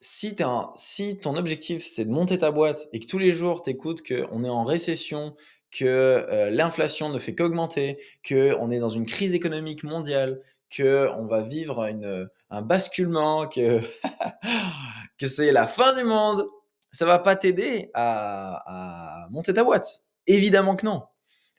si, 0.00 0.36
si 0.74 1.18
ton 1.18 1.36
objectif 1.36 1.86
c'est 1.86 2.04
de 2.04 2.10
monter 2.10 2.38
ta 2.38 2.50
boîte 2.50 2.88
et 2.92 3.00
que 3.00 3.06
tous 3.06 3.18
les 3.18 3.32
jours 3.32 3.62
tu 3.62 3.70
écoutes 3.70 4.02
qu'on 4.06 4.44
est 4.44 4.48
en 4.48 4.64
récession, 4.64 5.36
que 5.76 5.84
euh, 5.84 6.50
l'inflation 6.50 7.08
ne 7.08 7.18
fait 7.18 7.34
qu'augmenter, 7.34 7.98
qu'on 8.26 8.70
est 8.70 8.78
dans 8.78 8.88
une 8.88 9.06
crise 9.06 9.34
économique 9.34 9.82
mondiale, 9.82 10.40
qu'on 10.74 11.26
va 11.26 11.42
vivre 11.42 11.84
une, 11.84 12.28
un 12.50 12.62
basculement, 12.62 13.48
que, 13.48 13.80
que 15.18 15.26
c'est 15.26 15.52
la 15.52 15.66
fin 15.66 15.94
du 15.94 16.04
monde, 16.04 16.46
ça 16.92 17.06
va 17.06 17.18
pas 17.18 17.36
t'aider 17.36 17.90
à, 17.94 19.26
monter 19.30 19.52
ta 19.52 19.64
boîte. 19.64 20.02
Évidemment 20.26 20.76
que 20.76 20.86
non. 20.86 21.02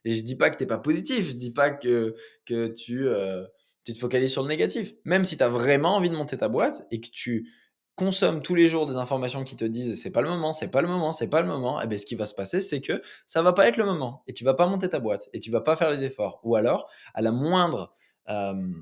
Et 0.06 0.16
je 0.16 0.22
dis 0.22 0.36
pas 0.36 0.50
que 0.50 0.58
tu 0.58 0.64
n'es 0.64 0.68
pas 0.68 0.78
positif, 0.78 1.30
je 1.30 1.36
dis 1.36 1.52
pas 1.52 1.72
que, 1.72 2.16
que 2.46 2.68
tu, 2.68 3.08
euh, 3.08 3.44
tu 3.84 3.94
te 3.94 4.00
focalises 4.00 4.32
sur 4.32 4.44
le 4.44 4.48
négatif. 4.48 4.94
Même 5.04 5.26
si 5.26 5.36
tu 5.36 5.44
as 5.44 5.50
vraiment 5.50 5.96
envie 5.96 6.10
de 6.10 6.16
monter 6.16 6.38
ta 6.38 6.48
boîte 6.48 6.86
et 6.92 7.02
que 7.02 7.10
tu 7.10 7.50
consomme 7.96 8.42
tous 8.42 8.56
les 8.56 8.68
jours 8.68 8.86
des 8.86 8.96
informations 8.98 9.44
qui 9.44 9.56
te 9.56 9.66
disent 9.66 10.02
c'est 10.02 10.12
pas 10.12 10.22
le 10.22 10.30
moment, 10.30 10.54
c'est 10.54 10.68
pas 10.68 10.82
le 10.82 10.88
moment, 10.88 11.14
c'est 11.14 11.30
pas 11.30 11.42
le 11.42 11.48
moment, 11.48 11.80
et 11.80 11.86
eh 11.86 11.88
bien 11.88 11.98
ce 11.98 12.06
qui 12.06 12.16
va 12.16 12.26
se 12.26 12.34
passer, 12.34 12.62
c'est 12.62 12.82
que 12.82 13.02
ça 13.26 13.42
va 13.42 13.54
pas 13.54 13.68
être 13.68 13.78
le 13.78 13.86
moment 13.86 14.24
et 14.28 14.34
tu 14.34 14.44
vas 14.44 14.54
pas 14.54 14.68
monter 14.68 14.90
ta 14.90 15.00
boîte 15.00 15.30
et 15.34 15.40
tu 15.40 15.50
vas 15.50 15.62
pas 15.62 15.76
faire 15.76 15.90
les 15.90 16.04
efforts. 16.04 16.40
Ou 16.44 16.56
alors, 16.56 16.90
à 17.14 17.22
la 17.22 17.32
moindre, 17.32 17.96
euh, 18.30 18.74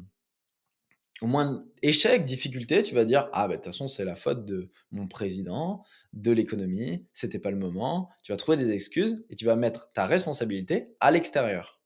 au 1.21 1.27
moindre 1.27 1.63
échec, 1.83 2.25
difficulté, 2.25 2.81
tu 2.81 2.95
vas 2.95 3.05
dire 3.05 3.29
ah 3.33 3.47
ben 3.47 3.51
de 3.51 3.57
toute 3.57 3.65
façon 3.65 3.87
c'est 3.87 4.03
la 4.03 4.15
faute 4.15 4.45
de 4.45 4.71
mon 4.91 5.07
président, 5.07 5.83
de 6.13 6.31
l'économie, 6.31 7.05
c'était 7.13 7.39
pas 7.39 7.51
le 7.51 7.57
moment. 7.57 8.09
Tu 8.23 8.31
vas 8.31 8.37
trouver 8.37 8.57
des 8.57 8.71
excuses 8.71 9.23
et 9.29 9.35
tu 9.35 9.45
vas 9.45 9.55
mettre 9.55 9.91
ta 9.93 10.07
responsabilité 10.07 10.95
à 10.99 11.11
l'extérieur. 11.11 11.79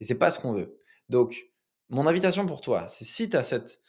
Et 0.00 0.04
c'est 0.04 0.14
pas 0.14 0.30
ce 0.30 0.38
qu'on 0.38 0.52
veut. 0.52 0.78
Donc, 1.08 1.50
mon 1.88 2.06
invitation 2.06 2.46
pour 2.46 2.60
toi, 2.60 2.86
c'est 2.86 3.04
si 3.04 3.28
tu 3.28 3.36
as 3.36 3.42
cette 3.42 3.80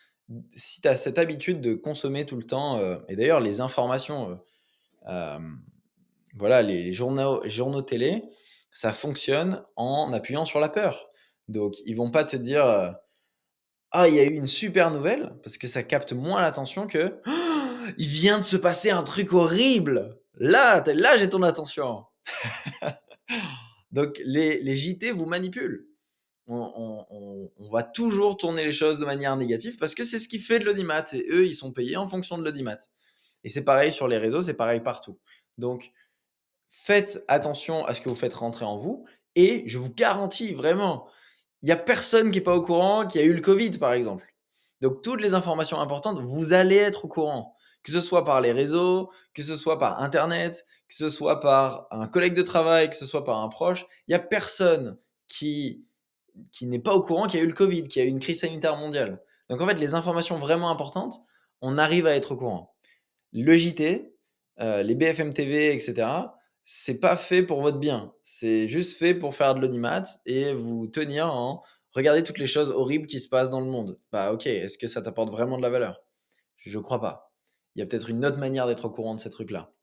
si 0.55 0.81
tu 0.81 0.87
as 0.87 0.95
cette 0.95 1.17
habitude 1.17 1.61
de 1.61 1.73
consommer 1.73 2.25
tout 2.25 2.35
le 2.35 2.43
temps, 2.43 2.77
euh, 2.77 2.97
et 3.07 3.15
d'ailleurs 3.15 3.39
les 3.39 3.61
informations, 3.61 4.31
euh, 4.31 4.35
euh, 5.09 5.39
voilà, 6.35 6.61
les, 6.61 6.93
journaux, 6.93 7.41
journaux 7.45 7.81
télé, 7.81 8.23
ça 8.71 8.93
fonctionne 8.93 9.63
en 9.75 10.13
appuyant 10.13 10.45
sur 10.45 10.59
la 10.59 10.69
peur. 10.69 11.07
Donc 11.47 11.75
ils 11.85 11.95
vont 11.95 12.11
pas 12.11 12.23
te 12.23 12.37
dire 12.37 12.63
ah 13.91 14.07
il 14.07 14.13
y 14.13 14.19
a 14.19 14.23
eu 14.23 14.35
une 14.35 14.47
super 14.47 14.91
nouvelle 14.91 15.33
parce 15.43 15.57
que 15.57 15.67
ça 15.67 15.83
capte 15.83 16.13
moins 16.13 16.39
l'attention 16.41 16.87
que 16.87 17.19
il 17.97 18.07
vient 18.07 18.37
de 18.37 18.43
se 18.43 18.55
passer 18.55 18.91
un 18.91 19.03
truc 19.03 19.33
horrible. 19.33 20.17
Là, 20.35 20.81
là 20.87 21.17
j'ai 21.17 21.27
ton 21.27 21.43
attention. 21.43 22.05
Donc 23.91 24.21
les, 24.23 24.61
les 24.61 24.77
JT 24.77 25.11
vous 25.11 25.25
manipulent. 25.25 25.90
On, 26.47 27.69
va 27.71 27.83
toujours 27.83 28.37
tourner 28.37 28.65
les 28.65 28.71
choses 28.71 28.97
de 28.97 29.05
manière 29.05 29.35
négative 29.37 29.77
parce 29.77 29.95
que 29.95 30.03
c'est 30.03 30.19
ce 30.19 30.27
qui 30.27 30.39
fait 30.39 30.59
de 30.59 30.65
l'audimat 30.65 31.05
et 31.13 31.25
eux, 31.29 31.45
ils 31.45 31.53
sont 31.53 31.71
payés 31.71 31.97
en 31.97 32.07
fonction 32.07 32.37
de 32.37 32.43
l'audimat. 32.43 32.77
Et 33.43 33.49
c'est 33.49 33.63
pareil 33.63 33.91
sur 33.91 34.07
les 34.07 34.17
réseaux, 34.17 34.41
c'est 34.41 34.53
pareil 34.53 34.81
partout. 34.81 35.19
Donc, 35.57 35.91
faites 36.67 37.23
attention 37.27 37.85
à 37.85 37.93
ce 37.93 38.01
que 38.01 38.09
vous 38.09 38.15
faites 38.15 38.33
rentrer 38.33 38.65
en 38.65 38.75
vous 38.75 39.05
et 39.35 39.63
je 39.65 39.77
vous 39.77 39.93
garantis 39.93 40.53
vraiment, 40.53 41.07
il 41.61 41.67
n'y 41.67 41.71
a 41.71 41.77
personne 41.77 42.31
qui 42.31 42.39
n'est 42.39 42.43
pas 42.43 42.55
au 42.55 42.61
courant 42.61 43.05
qui 43.07 43.19
a 43.19 43.23
eu 43.23 43.33
le 43.33 43.41
Covid, 43.41 43.71
par 43.77 43.93
exemple. 43.93 44.25
Donc, 44.81 45.01
toutes 45.03 45.21
les 45.21 45.33
informations 45.33 45.79
importantes, 45.79 46.19
vous 46.19 46.53
allez 46.53 46.77
être 46.77 47.05
au 47.05 47.07
courant. 47.07 47.55
Que 47.83 47.91
ce 47.91 48.01
soit 48.01 48.25
par 48.25 48.41
les 48.41 48.51
réseaux, 48.51 49.11
que 49.33 49.41
ce 49.41 49.55
soit 49.55 49.79
par 49.79 50.01
Internet, 50.01 50.65
que 50.87 50.95
ce 50.95 51.09
soit 51.09 51.39
par 51.39 51.87
un 51.91 52.07
collègue 52.07 52.33
de 52.33 52.41
travail, 52.41 52.89
que 52.89 52.95
ce 52.95 53.05
soit 53.05 53.23
par 53.23 53.39
un 53.39 53.47
proche, 53.47 53.85
il 54.07 54.11
n'y 54.11 54.15
a 54.15 54.19
personne 54.19 54.97
qui, 55.27 55.85
qui 56.51 56.65
n'est 56.65 56.79
pas 56.79 56.93
au 56.93 57.01
courant 57.01 57.27
qu'il 57.27 57.39
y 57.39 57.41
a 57.41 57.45
eu 57.45 57.49
le 57.49 57.53
Covid, 57.53 57.83
qu'il 57.83 58.01
y 58.01 58.05
a 58.05 58.07
eu 58.07 58.11
une 58.11 58.19
crise 58.19 58.41
sanitaire 58.41 58.77
mondiale. 58.77 59.21
Donc, 59.49 59.61
en 59.61 59.67
fait, 59.67 59.75
les 59.75 59.93
informations 59.93 60.37
vraiment 60.37 60.69
importantes, 60.69 61.19
on 61.61 61.77
arrive 61.77 62.07
à 62.07 62.15
être 62.15 62.33
au 62.33 62.37
courant. 62.37 62.75
Le 63.33 63.55
JT, 63.55 64.15
euh, 64.59 64.83
les 64.83 64.95
BFM 64.95 65.33
TV, 65.33 65.73
etc., 65.73 66.07
c'est 66.63 66.99
pas 66.99 67.15
fait 67.15 67.43
pour 67.43 67.61
votre 67.61 67.79
bien. 67.79 68.13
C'est 68.21 68.67
juste 68.67 68.97
fait 68.97 69.13
pour 69.13 69.35
faire 69.35 69.55
de 69.55 69.61
l'audimat 69.61 70.03
et 70.25 70.53
vous 70.53 70.87
tenir 70.87 71.33
en 71.33 71.63
regarder 71.93 72.23
toutes 72.23 72.37
les 72.37 72.47
choses 72.47 72.69
horribles 72.69 73.07
qui 73.07 73.19
se 73.19 73.27
passent 73.27 73.49
dans 73.49 73.59
le 73.59 73.65
monde. 73.65 73.99
Bah 74.11 74.31
ok, 74.31 74.47
est-ce 74.47 74.77
que 74.77 74.87
ça 74.87 75.01
t'apporte 75.01 75.31
vraiment 75.31 75.57
de 75.57 75.63
la 75.63 75.69
valeur? 75.69 76.03
Je 76.57 76.79
crois 76.79 77.01
pas. 77.01 77.33
Il 77.75 77.79
y 77.79 77.81
a 77.81 77.85
peut-être 77.85 78.09
une 78.09 78.25
autre 78.25 78.37
manière 78.37 78.67
d'être 78.67 78.85
au 78.85 78.89
courant 78.89 79.15
de 79.15 79.19
ces 79.19 79.29
trucs-là. 79.29 79.73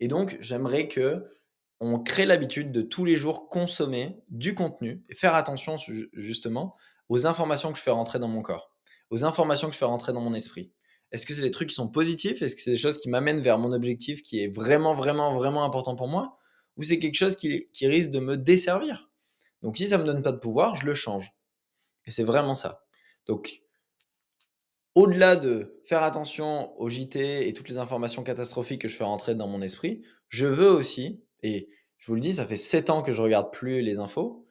Et 0.00 0.08
donc, 0.08 0.36
j'aimerais 0.40 0.88
que 0.88 1.24
on 1.84 1.98
crée 1.98 2.26
l'habitude 2.26 2.70
de 2.70 2.80
tous 2.80 3.04
les 3.04 3.16
jours 3.16 3.48
consommer 3.48 4.16
du 4.28 4.54
contenu 4.54 5.04
et 5.08 5.16
faire 5.16 5.34
attention 5.34 5.76
justement 6.12 6.76
aux 7.08 7.26
informations 7.26 7.72
que 7.72 7.78
je 7.78 7.82
fais 7.82 7.90
rentrer 7.90 8.20
dans 8.20 8.28
mon 8.28 8.40
corps, 8.40 8.70
aux 9.10 9.24
informations 9.24 9.66
que 9.66 9.74
je 9.74 9.78
fais 9.78 9.84
rentrer 9.84 10.12
dans 10.12 10.20
mon 10.20 10.32
esprit. 10.32 10.72
Est-ce 11.10 11.26
que 11.26 11.34
c'est 11.34 11.42
des 11.42 11.50
trucs 11.50 11.70
qui 11.70 11.74
sont 11.74 11.88
positifs? 11.88 12.40
Est-ce 12.40 12.54
que 12.54 12.62
c'est 12.62 12.70
des 12.70 12.78
choses 12.78 12.98
qui 12.98 13.08
m'amènent 13.08 13.40
vers 13.40 13.58
mon 13.58 13.72
objectif 13.72 14.22
qui 14.22 14.44
est 14.44 14.46
vraiment, 14.46 14.94
vraiment, 14.94 15.34
vraiment 15.34 15.64
important 15.64 15.96
pour 15.96 16.06
moi? 16.06 16.38
Ou 16.76 16.84
c'est 16.84 17.00
quelque 17.00 17.16
chose 17.16 17.34
qui, 17.34 17.68
risque 17.82 18.10
de 18.10 18.20
me 18.20 18.36
desservir? 18.36 19.10
Donc 19.60 19.76
si 19.76 19.88
ça 19.88 19.96
ne 19.96 20.02
me 20.02 20.06
donne 20.06 20.22
pas 20.22 20.32
de 20.32 20.38
pouvoir, 20.38 20.76
je 20.76 20.86
le 20.86 20.94
change. 20.94 21.34
Et 22.06 22.12
c'est 22.12 22.22
vraiment 22.24 22.54
ça. 22.54 22.84
Donc, 23.26 23.62
au-delà 24.94 25.34
de 25.34 25.82
faire 25.84 26.04
attention 26.04 26.78
au 26.80 26.88
JT 26.88 27.48
et 27.48 27.52
toutes 27.52 27.68
les 27.68 27.78
informations 27.78 28.22
catastrophiques 28.22 28.82
que 28.82 28.88
je 28.88 28.96
fais 28.96 29.04
rentrer 29.04 29.34
dans 29.34 29.48
mon 29.48 29.62
esprit, 29.62 30.02
je 30.28 30.46
veux 30.46 30.70
aussi, 30.70 31.24
et 31.42 31.68
je 31.98 32.06
vous 32.06 32.14
le 32.14 32.20
dis, 32.20 32.32
ça 32.32 32.46
fait 32.46 32.56
7 32.56 32.90
ans 32.90 33.02
que 33.02 33.12
je 33.12 33.22
regarde 33.22 33.52
plus 33.52 33.82
les 33.82 33.98
infos, 33.98 34.46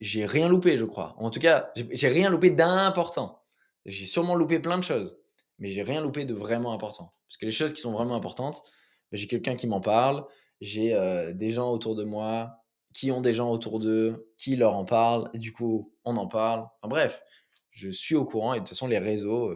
j'ai 0.00 0.26
rien 0.26 0.48
loupé, 0.48 0.76
je 0.78 0.84
crois. 0.84 1.14
En 1.18 1.30
tout 1.30 1.40
cas, 1.40 1.72
j'ai 1.74 2.08
rien 2.08 2.30
loupé 2.30 2.50
d'important. 2.50 3.42
J'ai 3.84 4.06
sûrement 4.06 4.34
loupé 4.34 4.58
plein 4.58 4.78
de 4.78 4.84
choses, 4.84 5.18
mais 5.58 5.70
j'ai 5.70 5.82
rien 5.82 6.00
loupé 6.00 6.24
de 6.24 6.34
vraiment 6.34 6.72
important. 6.72 7.14
Parce 7.28 7.36
que 7.36 7.46
les 7.46 7.52
choses 7.52 7.72
qui 7.72 7.80
sont 7.80 7.92
vraiment 7.92 8.14
importantes, 8.14 8.62
bah, 9.10 9.16
j'ai 9.16 9.26
quelqu'un 9.26 9.54
qui 9.54 9.66
m'en 9.66 9.80
parle, 9.80 10.24
j'ai 10.60 10.94
des 11.34 11.50
gens 11.50 11.70
autour 11.70 11.94
de 11.94 12.04
moi 12.04 12.62
qui 12.92 13.10
ont 13.12 13.20
des 13.20 13.32
gens 13.34 13.50
autour 13.50 13.78
d'eux, 13.78 14.32
qui 14.38 14.56
leur 14.56 14.74
en 14.74 14.84
parlent, 14.84 15.28
et 15.34 15.38
du 15.38 15.52
coup, 15.52 15.92
on 16.04 16.16
en 16.16 16.26
parle. 16.26 16.60
Enfin 16.80 16.88
bref, 16.88 17.22
je 17.70 17.90
suis 17.90 18.14
au 18.14 18.24
courant 18.24 18.54
et 18.54 18.56
de 18.56 18.60
toute 18.60 18.70
façon, 18.70 18.86
les 18.86 18.98
réseaux 18.98 19.54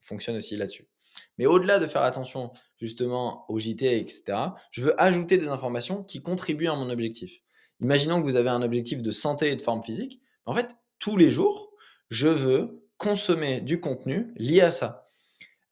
fonctionnent 0.00 0.36
aussi 0.36 0.56
là-dessus. 0.56 0.88
Mais 1.36 1.46
au-delà 1.46 1.78
de 1.78 1.86
faire 1.86 2.02
attention 2.02 2.52
justement 2.80 3.44
au 3.48 3.58
JT, 3.58 3.98
etc., 3.98 4.22
je 4.70 4.82
veux 4.82 5.00
ajouter 5.00 5.38
des 5.38 5.48
informations 5.48 6.02
qui 6.02 6.22
contribuent 6.22 6.68
à 6.68 6.74
mon 6.74 6.90
objectif. 6.90 7.40
Imaginons 7.80 8.20
que 8.20 8.26
vous 8.26 8.36
avez 8.36 8.50
un 8.50 8.62
objectif 8.62 9.02
de 9.02 9.10
santé 9.10 9.50
et 9.50 9.56
de 9.56 9.62
forme 9.62 9.82
physique. 9.82 10.20
En 10.46 10.54
fait, 10.54 10.76
tous 10.98 11.16
les 11.16 11.30
jours, 11.30 11.70
je 12.10 12.28
veux 12.28 12.84
consommer 12.98 13.60
du 13.60 13.80
contenu 13.80 14.32
lié 14.36 14.60
à 14.60 14.70
ça. 14.70 15.10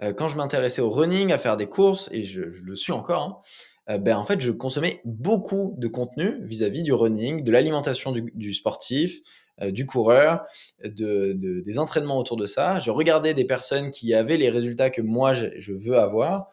Euh, 0.02 0.12
quand 0.12 0.28
je 0.28 0.36
m'intéressais 0.36 0.80
au 0.80 0.90
running, 0.90 1.32
à 1.32 1.38
faire 1.38 1.56
des 1.56 1.66
courses, 1.66 2.08
et 2.12 2.24
je, 2.24 2.40
le 2.40 2.76
suis 2.76 2.92
encore, 2.92 3.22
hein, 3.22 3.38
euh, 3.90 3.98
ben, 3.98 4.16
en 4.16 4.24
fait, 4.24 4.40
je 4.40 4.50
consommais 4.50 5.00
beaucoup 5.04 5.74
de 5.78 5.88
contenu 5.88 6.44
vis-à-vis 6.44 6.82
du 6.82 6.92
running, 6.92 7.42
de 7.42 7.50
l'alimentation 7.50 8.12
du, 8.12 8.54
sportif, 8.54 9.20
euh, 9.60 9.70
du 9.70 9.86
coureur, 9.86 10.46
de, 10.84 11.32
des 11.32 11.78
entraînements 11.78 12.18
autour 12.18 12.36
de 12.36 12.46
ça. 12.46 12.78
Je 12.78 12.90
regardais 12.90 13.34
des 13.34 13.44
personnes 13.44 13.90
qui 13.90 14.14
avaient 14.14 14.36
les 14.36 14.50
résultats 14.50 14.90
que 14.90 15.02
moi, 15.02 15.34
je, 15.34 15.72
veux 15.72 15.98
avoir. 15.98 16.50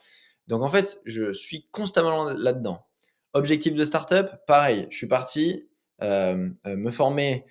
Donc, 0.48 0.62
en 0.62 0.70
fait, 0.70 1.02
je 1.06 1.34
suis 1.34 1.68
constamment 1.72 2.30
là-dedans. 2.30 2.86
Objectif 3.34 3.74
de 3.74 3.84
startup, 3.84 4.28
pareil. 4.48 4.88
Je 4.90 4.98
suis 4.98 5.08
parti 5.08 5.68
me 6.02 6.92
former 6.92 7.46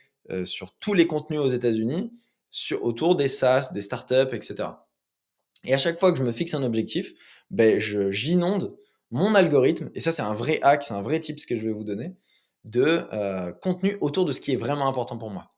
sur 0.45 0.75
tous 0.79 0.95
les 0.95 1.07
contenus 1.07 1.41
aux 1.41 1.49
États-Unis 1.49 2.13
autour 2.81 3.17
des 3.17 3.29
SaaS, 3.29 3.71
des 3.73 3.83
startups, 3.83 4.33
etc. 4.33 4.69
Et 5.65 5.75
à 5.75 5.79
chaque 5.79 5.99
fois 5.99 6.13
que 6.13 6.19
je 6.19 6.23
me 6.23 6.33
fixe 6.33 6.55
un 6.55 6.63
objectif, 6.63 7.13
ben, 7.51 7.79
j'inonde 7.79 8.77
mon 9.11 9.35
algorithme, 9.35 9.91
et 9.95 10.01
ça 10.01 10.13
c'est 10.13 10.23
un 10.23 10.35
vrai 10.35 10.59
hack, 10.63 10.83
c'est 10.83 10.95
un 10.95 11.03
vrai 11.03 11.21
tip 11.21 11.45
que 11.47 11.55
je 11.55 11.65
vais 11.67 11.73
vous 11.73 11.85
donner, 11.85 12.15
de 12.65 13.07
euh, 13.13 13.53
contenu 13.53 13.97
autour 14.01 14.25
de 14.25 14.33
ce 14.33 14.41
qui 14.41 14.53
est 14.53 14.57
vraiment 14.57 14.89
important 14.89 15.19
pour 15.19 15.31
moi. 15.31 15.53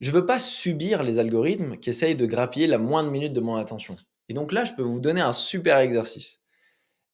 Je 0.00 0.10
ne 0.10 0.14
veux 0.14 0.26
pas 0.26 0.38
subir 0.38 1.02
les 1.02 1.18
algorithmes 1.18 1.76
qui 1.78 1.90
essayent 1.90 2.14
de 2.14 2.26
grappiller 2.26 2.66
la 2.66 2.78
moindre 2.78 3.10
minute 3.10 3.32
de 3.32 3.40
mon 3.40 3.56
attention. 3.56 3.96
Et 4.28 4.34
donc 4.34 4.52
là, 4.52 4.64
je 4.64 4.72
peux 4.72 4.82
vous 4.82 5.00
donner 5.00 5.20
un 5.20 5.32
super 5.32 5.78
exercice. 5.78 6.40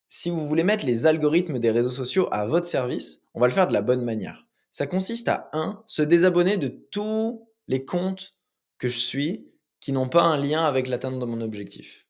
Si 0.09 0.31
vous 0.31 0.47
voulez 0.47 0.65
mettre 0.65 0.87
les 0.87 1.07
algorithmes 1.07 1.59
des 1.59 1.71
réseaux 1.71 1.91
sociaux 1.91 2.29
à 2.31 2.47
votre 2.47 2.67
service, 2.67 3.23
on 3.35 3.41
va 3.41 3.47
le 3.47 3.53
faire 3.53 3.67
de 3.67 3.73
la 3.73 3.83
bonne 3.83 4.05
manière. 4.05 4.47
Ça 4.71 4.87
consiste 4.87 5.29
à 5.29 5.49
1. 5.53 5.85
Se 5.87 6.03
désabonner 6.03 6.57
de 6.57 6.69
tous 6.69 7.49
les 7.69 7.85
comptes 7.85 8.33
que 8.79 8.89
je 8.89 8.99
suis 8.99 9.49
qui 9.81 9.93
n'ont 9.93 10.09
pas 10.09 10.23
un 10.23 10.37
lien 10.37 10.65
avec 10.65 10.89
l'atteinte 10.89 11.19
de 11.19 11.25
mon 11.25 11.41
objectif. 11.41 12.07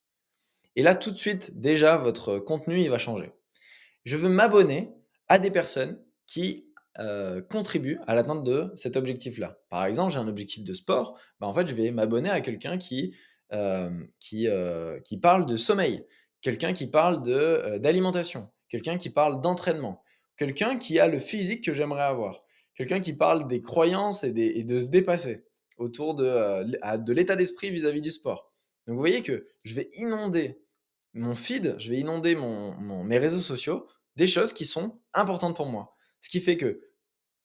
Et 0.77 0.83
là, 0.83 0.95
tout 0.95 1.11
de 1.11 1.19
suite, 1.19 1.61
déjà, 1.61 1.97
votre 1.97 2.39
contenu, 2.39 2.81
il 2.81 2.91
va 2.91 2.99
changer. 2.99 3.33
Je 4.05 4.17
veux 4.17 4.29
m'abonner 4.29 4.93
à 5.29 5.39
des 5.39 5.51
personnes 5.51 5.99
qui 6.27 6.67
euh, 6.99 7.43
contribuent 7.43 8.01
à 8.07 8.15
l'atteinte 8.15 8.45
de 8.45 8.73
cet 8.77 8.97
objectif-là. 8.97 9.59
Par 9.69 9.85
exemple, 9.85 10.13
j'ai 10.13 10.19
un 10.19 10.29
objectif 10.29 10.63
de 10.63 10.73
sport, 10.73 11.19
bah, 11.41 11.47
en 11.47 11.55
fait, 11.55 11.67
je 11.67 11.75
vais 11.75 11.91
m'abonner 11.91 12.31
à 12.31 12.41
quelqu'un 12.41 12.79
qui, 12.79 13.15
qui, 14.21 14.49
euh, 14.49 15.01
qui 15.01 15.19
parle 15.19 15.47
de 15.47 15.57
sommeil, 15.57 16.05
quelqu'un 16.41 16.73
qui 16.73 16.87
parle 16.87 17.23
d'alimentation, 17.81 18.51
quelqu'un 18.69 18.99
qui 18.99 19.11
parle 19.11 19.41
d'entraînement, 19.41 20.03
quelqu'un 20.37 20.77
qui 20.77 20.99
a 20.99 21.07
le 21.07 21.21
physique 21.21 21.65
que 21.65 21.75
j'aimerais 21.75 22.03
avoir, 22.03 22.41
quelqu'un 22.75 23.01
qui 23.01 23.13
parle 23.13 23.47
des 23.47 23.63
croyances 23.63 24.25
et, 24.25 24.33
de 24.33 24.81
se 24.81 24.89
dépasser 24.89 25.45
autour 25.77 26.15
de, 26.15 26.25
euh, 26.25 26.97
de 26.99 27.13
l'état 27.13 27.37
d'esprit 27.37 27.71
vis-à-vis 27.71 28.01
du 28.01 28.11
sport. 28.11 28.53
Donc 28.87 28.95
vous 28.95 29.01
voyez 29.01 29.23
que 29.23 29.47
je 29.65 29.75
vais 29.75 29.89
inonder 29.97 30.61
mon 31.15 31.35
feed, 31.35 31.77
je 31.79 31.91
vais 31.91 31.99
inonder 31.99 32.37
mes 32.37 33.19
réseaux 33.19 33.41
sociaux 33.41 33.87
des 34.17 34.27
choses 34.27 34.53
qui 34.53 34.65
sont 34.65 35.01
importantes 35.13 35.57
pour 35.57 35.67
moi. 35.67 35.97
Ce 36.21 36.29
qui 36.29 36.41
fait 36.41 36.57
que 36.57 36.81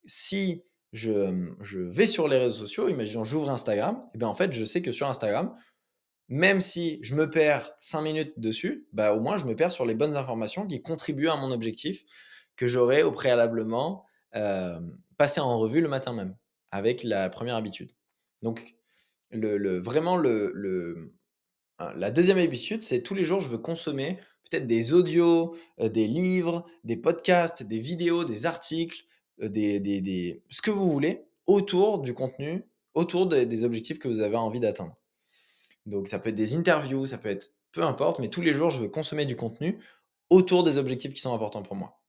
si 0.06 0.63
je, 0.92 1.51
je 1.62 1.80
vais 1.80 2.08
sur 2.08 2.28
les 2.28 2.38
réseaux 2.38 2.66
sociaux, 2.66 2.89
imaginons 2.89 3.24
j'ouvre 3.24 3.50
Instagram, 3.50 4.04
et 4.13 4.18
bien 4.18 4.28
en 4.28 4.36
fait 4.36 4.54
je 4.54 4.66
sais 4.66 4.82
que 4.82 4.92
sur 4.92 5.08
Instagram, 5.08 5.56
même 6.29 6.62
si 6.62 7.00
je 7.01 7.15
me 7.15 7.29
perds 7.29 7.71
5 7.81 8.01
minutes 8.01 8.39
dessus, 8.39 8.88
bah 8.93 9.13
au 9.13 9.19
moins 9.19 9.38
je 9.38 9.45
me 9.45 9.55
perds 9.55 9.71
sur 9.71 9.86
les 9.86 9.95
bonnes 9.95 10.15
informations 10.15 10.67
qui 10.67 10.81
contribuent 10.81 11.29
à 11.29 11.36
mon 11.36 11.51
objectif 11.51 12.05
que 12.55 12.67
j'aurais 12.67 13.01
au 13.01 13.12
préalablement 13.12 14.05
euh, 14.36 14.79
passé 15.17 15.39
en 15.39 15.57
revue 15.57 15.81
le 15.81 15.88
matin 15.89 16.13
même, 16.13 16.36
avec 16.71 17.03
la 17.03 17.29
première 17.29 17.55
habitude. 17.55 17.91
Donc, 18.41 18.75
le, 19.31 19.79
vraiment, 19.79 20.17
le, 20.17 21.13
hein, 21.79 21.93
la 21.95 22.12
deuxième 22.12 22.38
habitude, 22.38 22.83
c'est 22.83 23.01
tous 23.01 23.15
les 23.15 23.24
jours, 23.24 23.39
je 23.39 23.50
veux 23.50 23.57
consommer 23.57 24.19
peut-être 24.50 24.67
des 24.67 24.93
audios, 24.93 25.55
euh, 25.79 25.89
des 25.89 26.07
livres, 26.07 26.65
des 26.83 26.98
podcasts, 26.98 27.63
des 27.63 27.79
vidéos, 27.79 28.24
des 28.24 28.45
articles, 28.45 29.03
euh, 29.41 29.50
des, 29.50 30.43
ce 30.50 30.62
que 30.62 30.71
vous 30.71 30.91
voulez 30.91 31.24
autour 31.48 32.00
du 32.00 32.13
contenu, 32.13 32.65
autour 32.93 33.25
des 33.27 33.63
objectifs 33.63 34.00
que 34.00 34.07
vous 34.07 34.19
avez 34.19 34.36
envie 34.36 34.59
d'atteindre. 34.59 34.99
Donc, 35.89 36.08
ça 36.08 36.19
peut 36.19 36.29
être 36.29 36.36
des 36.36 36.55
interviews, 36.55 37.05
ça 37.05 37.17
peut 37.17 37.29
être 37.29 37.51
peu 37.72 37.84
importe, 37.84 38.19
mais 38.19 38.29
tous 38.29 38.41
les 38.41 38.53
jours, 38.53 38.69
je 38.69 38.79
veux 38.79 38.89
consommer 38.89 39.25
du 39.25 39.36
contenu 39.36 39.79
autour 40.29 40.63
des 40.63 40.77
objectifs 40.77 41.13
qui 41.13 41.22
sont 41.22 41.34
importants 41.34 41.63
pour 41.63 41.75
moi. 41.75 42.00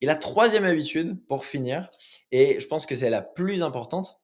Et 0.00 0.06
la 0.06 0.16
troisième 0.16 0.64
habitude, 0.64 1.24
pour 1.28 1.44
finir, 1.44 1.88
et 2.30 2.58
je 2.58 2.66
pense 2.66 2.86
que 2.86 2.94
c'est 2.94 3.10
la 3.10 3.22
plus 3.22 3.62
importante, 3.62 4.20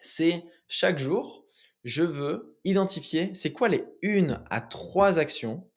c'est 0.00 0.44
chaque 0.68 0.98
jour, 0.98 1.46
je 1.82 2.02
veux 2.02 2.58
identifier 2.64 3.34
c'est 3.34 3.52
quoi 3.52 3.68
les 3.68 3.84
une 4.02 4.42
à 4.50 4.60
trois 4.60 5.18
actions 5.18 5.68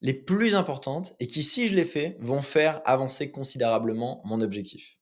les 0.00 0.14
plus 0.14 0.54
importantes 0.54 1.14
et 1.20 1.26
qui, 1.26 1.42
si 1.42 1.68
je 1.68 1.74
les 1.74 1.84
fais, 1.84 2.16
vont 2.20 2.42
faire 2.42 2.80
avancer 2.84 3.30
considérablement 3.30 4.22
mon 4.24 4.40
objectif. 4.40 4.96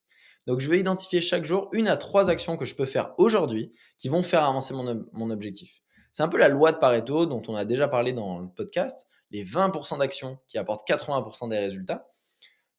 Donc, 0.46 0.60
je 0.60 0.70
vais 0.70 0.78
identifier 0.78 1.20
chaque 1.20 1.44
jour 1.44 1.68
une 1.72 1.88
à 1.88 1.96
trois 1.96 2.30
actions 2.30 2.56
que 2.56 2.64
je 2.64 2.74
peux 2.74 2.86
faire 2.86 3.14
aujourd'hui 3.18 3.72
qui 3.98 4.08
vont 4.08 4.22
faire 4.22 4.44
avancer 4.44 4.74
mon, 4.74 5.30
objectif. 5.30 5.82
C'est 6.16 6.22
un 6.22 6.28
peu 6.28 6.38
la 6.38 6.48
loi 6.48 6.72
de 6.72 6.78
Pareto 6.78 7.26
dont 7.26 7.42
on 7.46 7.54
a 7.56 7.66
déjà 7.66 7.88
parlé 7.88 8.14
dans 8.14 8.38
le 8.38 8.48
podcast, 8.48 9.06
les 9.30 9.44
20% 9.44 9.98
d'actions 9.98 10.38
qui 10.46 10.56
apportent 10.56 10.88
80% 10.88 11.50
des 11.50 11.58
résultats. 11.58 12.08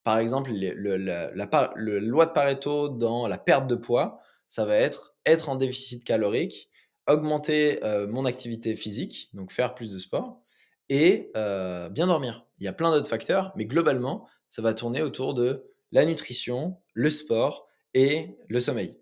Par 0.01 0.17
exemple, 0.17 0.49
la 0.51 1.29
loi 1.75 2.25
de 2.25 2.31
Pareto 2.31 2.89
dans 2.89 3.27
la 3.27 3.37
perte 3.37 3.67
de 3.67 3.75
poids, 3.75 4.19
ça 4.47 4.65
va 4.65 4.75
être 4.75 5.13
être 5.27 5.49
en 5.49 5.55
déficit 5.55 6.03
calorique, 6.03 6.71
augmenter 7.05 7.79
mon 8.09 8.25
activité 8.25 8.73
physique, 8.73 9.29
donc 9.33 9.51
faire 9.51 9.75
plus 9.75 9.93
de 9.93 9.99
sport, 9.99 10.41
et 10.89 11.31
bien 11.35 12.07
dormir. 12.07 12.47
Il 12.57 12.65
y 12.65 12.67
a 12.67 12.73
plein 12.73 12.89
d'autres 12.89 13.07
facteurs, 13.07 13.53
mais 13.55 13.67
globalement, 13.67 14.27
ça 14.49 14.63
va 14.63 14.73
tourner 14.73 15.03
autour 15.03 15.35
de 15.35 15.63
la 15.91 16.05
nutrition, 16.05 16.79
le 16.95 17.11
sport 17.11 17.67
et 17.93 18.35
le 18.47 18.59
sommeil. 18.59 18.97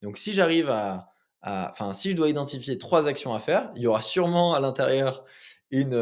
Donc 0.00 0.16
si 0.16 0.32
j'arrive 0.32 0.70
à, 0.70 1.08
enfin 1.42 1.92
si 1.92 2.10
je 2.10 2.16
dois 2.16 2.28
identifier 2.28 2.78
trois 2.78 3.08
actions 3.08 3.34
à 3.34 3.40
faire, 3.40 3.70
il 3.76 3.82
y 3.82 3.86
aura 3.86 4.02
sûrement 4.02 4.54
à 4.54 4.60
l'intérieur 4.60 5.24
une, 5.70 5.94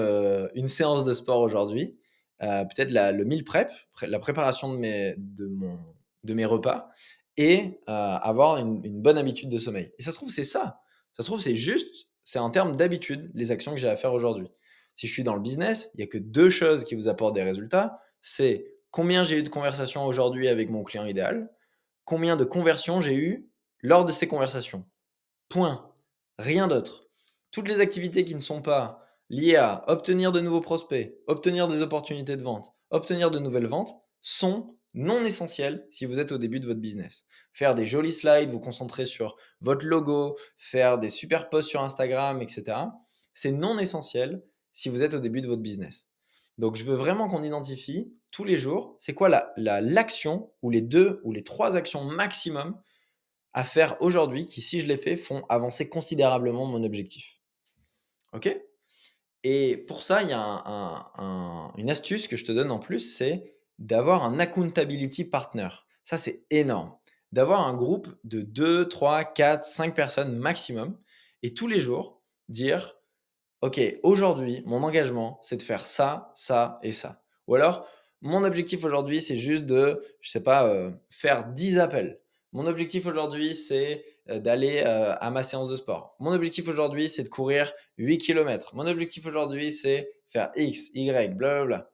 une 0.54 0.68
séance 0.68 1.04
de 1.04 1.12
sport 1.12 1.40
aujourd'hui, 1.40 1.96
peut-être 2.40 2.90
le 2.90 3.24
meal 3.24 3.44
prep, 3.44 3.70
la 4.02 4.18
préparation 4.18 4.72
de 4.72 4.78
mes, 4.78 6.44
repas, 6.44 6.88
et 7.36 7.80
avoir 7.86 8.58
une, 8.58 8.84
une 8.84 9.00
bonne 9.00 9.18
habitude 9.18 9.50
de 9.50 9.58
sommeil. 9.58 9.92
Et 9.98 10.02
ça 10.02 10.10
se 10.10 10.16
trouve, 10.16 10.30
c'est 10.30 10.44
ça. 10.44 10.80
Ça 11.12 11.22
se 11.22 11.28
trouve, 11.28 11.40
c'est 11.40 11.56
juste, 11.56 12.08
c'est 12.22 12.38
en 12.38 12.50
termes 12.50 12.76
d'habitude, 12.76 13.30
les 13.34 13.50
actions 13.50 13.72
que 13.72 13.78
j'ai 13.80 13.88
à 13.88 13.96
faire 13.96 14.12
aujourd'hui. 14.12 14.48
Si 14.94 15.06
je 15.06 15.12
suis 15.12 15.22
dans 15.22 15.34
le 15.34 15.40
business, 15.40 15.90
il 15.94 15.98
n'y 15.98 16.04
a 16.04 16.06
que 16.06 16.18
deux 16.18 16.48
choses 16.48 16.84
qui 16.84 16.94
vous 16.94 17.08
apportent 17.08 17.34
des 17.34 17.42
résultats. 17.42 18.00
C'est 18.20 18.66
combien 18.90 19.22
j'ai 19.24 19.38
eu 19.38 19.42
de 19.42 19.48
conversations 19.48 20.04
aujourd'hui 20.06 20.48
avec 20.48 20.70
mon 20.70 20.82
client 20.82 21.06
idéal, 21.06 21.50
combien 22.04 22.36
de 22.36 22.44
conversions 22.44 23.00
j'ai 23.00 23.14
eu 23.14 23.48
lors 23.80 24.04
de 24.04 24.12
ces 24.12 24.26
conversations. 24.26 24.84
Point. 25.48 25.90
Rien 26.38 26.68
d'autre. 26.68 27.08
Toutes 27.50 27.68
les 27.68 27.80
activités 27.80 28.24
qui 28.24 28.34
ne 28.34 28.40
sont 28.40 28.62
pas 28.62 29.02
liées 29.30 29.56
à 29.56 29.84
obtenir 29.88 30.32
de 30.32 30.40
nouveaux 30.40 30.60
prospects, 30.60 31.14
obtenir 31.26 31.68
des 31.68 31.82
opportunités 31.82 32.36
de 32.36 32.42
vente, 32.42 32.72
obtenir 32.90 33.30
de 33.30 33.38
nouvelles 33.38 33.66
ventes, 33.66 33.94
sont 34.20 34.78
non 34.94 35.24
essentielles 35.24 35.86
si 35.90 36.06
vous 36.06 36.18
êtes 36.18 36.32
au 36.32 36.38
début 36.38 36.60
de 36.60 36.66
votre 36.66 36.80
business. 36.80 37.24
Faire 37.52 37.74
des 37.74 37.86
jolis 37.86 38.12
slides, 38.12 38.50
vous 38.50 38.60
concentrer 38.60 39.06
sur 39.06 39.36
votre 39.60 39.86
logo, 39.86 40.36
faire 40.56 40.98
des 40.98 41.08
super 41.08 41.48
posts 41.48 41.68
sur 41.68 41.82
Instagram, 41.82 42.42
etc. 42.42 42.78
C'est 43.34 43.52
non 43.52 43.78
essentiel 43.78 44.42
si 44.72 44.88
vous 44.88 45.02
êtes 45.02 45.14
au 45.14 45.18
début 45.18 45.40
de 45.40 45.48
votre 45.48 45.62
business. 45.62 46.06
Donc, 46.58 46.76
je 46.76 46.84
veux 46.84 46.94
vraiment 46.94 47.28
qu'on 47.28 47.42
identifie 47.42 48.12
tous 48.30 48.44
les 48.44 48.56
jours, 48.56 48.96
c'est 48.98 49.14
quoi 49.14 49.28
l'action 49.56 50.34
la, 50.34 50.46
ou 50.62 50.70
les 50.70 50.82
deux 50.82 51.20
ou 51.22 51.32
les 51.32 51.44
trois 51.44 51.76
actions 51.76 52.04
maximum 52.04 52.78
à 53.52 53.64
faire 53.64 54.00
aujourd'hui 54.00 54.44
qui, 54.44 54.60
si 54.60 54.80
je 54.80 54.86
les 54.86 54.96
fais, 54.96 55.16
font 55.16 55.44
avancer 55.48 55.88
considérablement 55.88 56.66
mon 56.66 56.84
objectif. 56.84 57.38
OK? 58.32 58.56
Et 59.44 59.76
pour 59.76 60.02
ça, 60.02 60.22
il 60.22 60.30
y 60.30 60.32
a 60.32 61.72
une 61.76 61.90
astuce 61.90 62.28
que 62.28 62.36
je 62.36 62.44
te 62.44 62.52
donne 62.52 62.70
en 62.70 62.78
plus, 62.78 63.00
c'est 63.00 63.54
d'avoir 63.78 64.24
un 64.24 64.38
accountability 64.38 65.24
partner. 65.24 65.68
Ça, 66.02 66.18
c'est 66.18 66.44
énorme. 66.50 66.96
D'avoir 67.32 67.66
un 67.66 67.74
groupe 67.74 68.08
de 68.24 68.40
2, 68.40 68.88
3, 68.88 69.24
4, 69.24 69.64
5 69.64 69.94
personnes 69.94 70.36
maximum 70.36 70.98
et 71.42 71.54
tous 71.54 71.68
les 71.68 71.78
jours 71.78 72.22
dire 72.48 72.96
OK, 73.60 73.80
aujourd'hui, 74.02 74.62
mon 74.66 74.82
engagement, 74.84 75.38
c'est 75.42 75.56
de 75.56 75.62
faire 75.62 75.86
ça, 75.86 76.30
ça 76.34 76.78
et 76.82 76.92
ça. 76.92 77.22
Ou 77.48 77.56
alors, 77.56 77.86
mon 78.20 78.44
objectif 78.44 78.84
aujourd'hui, 78.84 79.20
c'est 79.20 79.36
juste 79.36 79.66
de, 79.66 80.04
je 80.20 80.30
sais 80.30 80.42
pas, 80.42 80.68
euh, 80.68 80.90
faire 81.10 81.48
10 81.48 81.78
appels. 81.78 82.20
Mon 82.52 82.66
objectif 82.66 83.06
aujourd'hui, 83.06 83.54
c'est 83.54 84.04
euh, 84.30 84.38
d'aller 84.38 84.82
euh, 84.86 85.14
à 85.18 85.30
ma 85.30 85.42
séance 85.42 85.68
de 85.68 85.76
sport. 85.76 86.16
Mon 86.18 86.32
objectif 86.32 86.68
aujourd'hui, 86.68 87.08
c'est 87.08 87.22
de 87.22 87.28
courir 87.28 87.72
8 87.98 88.18
km. 88.18 88.74
Mon 88.74 88.86
objectif 88.86 89.26
aujourd'hui, 89.26 89.72
c'est 89.72 90.10
faire 90.26 90.50
X, 90.56 90.90
Y, 90.94 91.36
blablabla. 91.36 91.90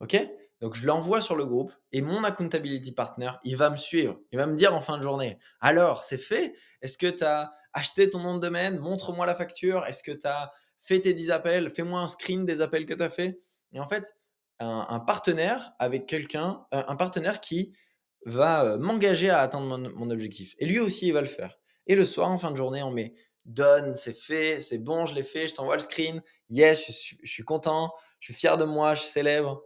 OK? 0.00 0.16
Donc, 0.60 0.74
je 0.74 0.86
l'envoie 0.86 1.20
sur 1.20 1.36
le 1.36 1.46
groupe 1.46 1.72
et 1.92 2.02
mon 2.02 2.22
accountability 2.22 2.92
partner, 2.92 3.30
il 3.44 3.56
va 3.56 3.70
me 3.70 3.76
suivre. 3.76 4.20
Il 4.30 4.38
va 4.38 4.46
me 4.46 4.54
dire 4.54 4.74
en 4.74 4.80
fin 4.80 4.98
de 4.98 5.02
journée 5.02 5.38
Alors, 5.60 6.04
c'est 6.04 6.18
fait? 6.18 6.54
Est-ce 6.82 6.98
que 6.98 7.06
tu 7.06 7.24
as 7.24 7.52
acheté 7.72 8.10
ton 8.10 8.20
nom 8.20 8.34
de 8.34 8.40
domaine? 8.40 8.78
Montre-moi 8.78 9.24
la 9.24 9.34
facture. 9.34 9.86
Est-ce 9.86 10.02
que 10.02 10.12
tu 10.12 10.26
as 10.26 10.52
fais 10.80 11.00
tes 11.00 11.14
10 11.14 11.30
appels, 11.30 11.70
fais-moi 11.70 12.00
un 12.00 12.08
screen 12.08 12.44
des 12.44 12.60
appels 12.60 12.86
que 12.86 12.94
tu 12.94 13.02
as 13.02 13.08
fait. 13.08 13.40
Et 13.72 13.80
en 13.80 13.86
fait, 13.86 14.16
un, 14.58 15.00
partenaire 15.00 15.72
avec 15.78 16.06
quelqu'un, 16.06 16.66
euh, 16.74 16.82
un 16.86 16.96
partenaire 16.96 17.40
qui 17.40 17.72
va 18.26 18.76
m'engager 18.76 19.30
à 19.30 19.40
atteindre 19.40 19.78
mon, 19.78 20.10
objectif. 20.10 20.54
Et 20.58 20.66
lui 20.66 20.78
aussi, 20.78 21.08
il 21.08 21.12
va 21.12 21.20
le 21.20 21.26
faire. 21.26 21.58
Et 21.86 21.94
le 21.94 22.04
soir, 22.04 22.30
en 22.30 22.38
fin 22.38 22.50
de 22.50 22.56
journée, 22.56 22.82
on 22.82 22.90
met 22.90 23.14
donne, 23.46 23.96
c'est 23.96 24.12
fait, 24.12 24.60
c'est 24.60 24.78
bon, 24.78 25.06
je 25.06 25.14
l'ai 25.14 25.22
fait, 25.22 25.48
je 25.48 25.54
t'envoie 25.54 25.74
le 25.74 25.80
screen. 25.80 26.22
Yes, 26.50 26.86
je 26.86 26.92
suis, 27.26 27.42
content, 27.42 27.92
je 28.20 28.26
suis 28.26 28.34
fier 28.34 28.58
de 28.58 28.64
moi, 28.64 28.94
je 28.94 29.02
célèbre. 29.02 29.64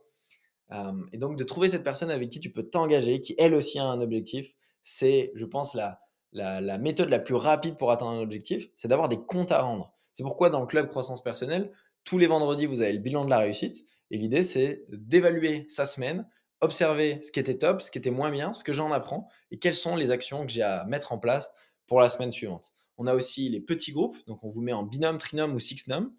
Et 1.13 1.19
donc, 1.19 1.37
de 1.37 1.45
trouver 1.45 1.69
cette 1.69 1.85
personne 1.85 2.11
avec 2.11 2.31
qui 2.31 2.41
tu 2.41 2.51
peux 2.51 2.63
t'engager, 2.63 3.21
qui 3.21 3.35
elle 3.39 3.55
aussi 3.55 3.79
a 3.79 3.85
un 3.85 4.01
objectif, 4.01 4.55
c'est, 4.83 5.33
je 5.35 5.45
pense, 5.45 5.75
la, 5.75 6.01
la 6.33 6.79
méthode 6.79 7.11
la 7.11 7.19
plus 7.19 7.35
rapide 7.35 7.77
pour 7.77 7.91
atteindre 7.91 8.13
un 8.13 8.21
objectif, 8.21 8.69
c'est 8.75 8.89
d'avoir 8.89 9.09
des 9.09 9.19
comptes 9.19 9.53
à 9.53 9.61
rendre. 9.61 9.93
C'est 10.15 10.23
pourquoi 10.23 10.51
dans 10.51 10.61
le 10.61 10.67
club 10.67 10.89
croissance 10.89 11.23
personnelle, 11.23 11.73
tous 12.05 12.19
les 12.19 12.27
vendredis, 12.27 12.67
vous 12.67 12.81
avez 12.81 12.93
le 12.93 13.01
bilan 13.01 13.25
de 13.25 13.31
la 13.31 13.39
réussite. 13.39 13.85
Et 14.11 14.19
l'idée, 14.19 14.43
c'est 14.43 14.85
d'évaluer 14.89 15.67
sa 15.69 15.87
semaine, 15.87 16.29
observer 16.65 17.21
ce 17.23 17.31
qui 17.31 17.41
était 17.41 17.59
top, 17.59 17.83
ce 17.83 17.91
qui 17.91 17.99
était 17.99 18.11
moins 18.11 18.31
bien, 18.31 18.53
ce 18.53 18.65
que 18.65 18.73
j'en 18.73 18.91
apprends 18.93 19.29
et 19.51 19.59
quelles 19.59 19.75
sont 19.75 19.97
les 19.97 20.11
actions 20.11 20.45
que 20.47 20.53
j'ai 20.53 20.63
à 20.63 20.85
mettre 20.85 21.13
en 21.13 21.19
place 21.19 21.51
pour 21.87 22.01
la 22.01 22.09
semaine 22.09 22.33
suivante. 22.33 22.73
On 22.97 23.07
a 23.07 23.15
aussi 23.15 23.49
les 23.49 23.61
petits 23.61 23.93
groupes, 23.93 24.17
donc 24.27 24.43
on 24.43 24.49
vous 24.49 24.61
met 24.61 24.73
en 24.73 24.83
binôme, 24.83 25.19
trinôme 25.19 25.55
ou 25.55 25.61
sixnôme 25.61 26.13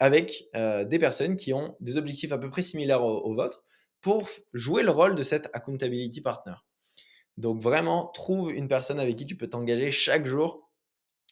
avec 0.00 0.48
euh, 0.56 0.84
des 0.84 0.98
personnes 0.98 1.36
qui 1.36 1.52
ont 1.52 1.76
des 1.80 1.96
objectifs 1.96 2.32
à 2.32 2.38
peu 2.38 2.50
près 2.50 2.62
similaires 2.62 3.04
aux 3.04 3.34
vôtres 3.34 3.62
pour 4.00 4.28
jouer 4.52 4.82
le 4.82 4.90
rôle 4.90 5.14
de 5.14 5.22
cet 5.22 5.48
accountability 5.52 6.20
partner. 6.20 6.54
Donc 7.36 7.60
vraiment, 7.62 8.06
trouve 8.08 8.52
une 8.52 8.68
personne 8.68 9.00
avec 9.00 9.16
qui 9.16 9.26
tu 9.26 9.36
peux 9.36 9.48
t'engager 9.48 9.90
chaque 9.90 10.26
jour 10.26 10.70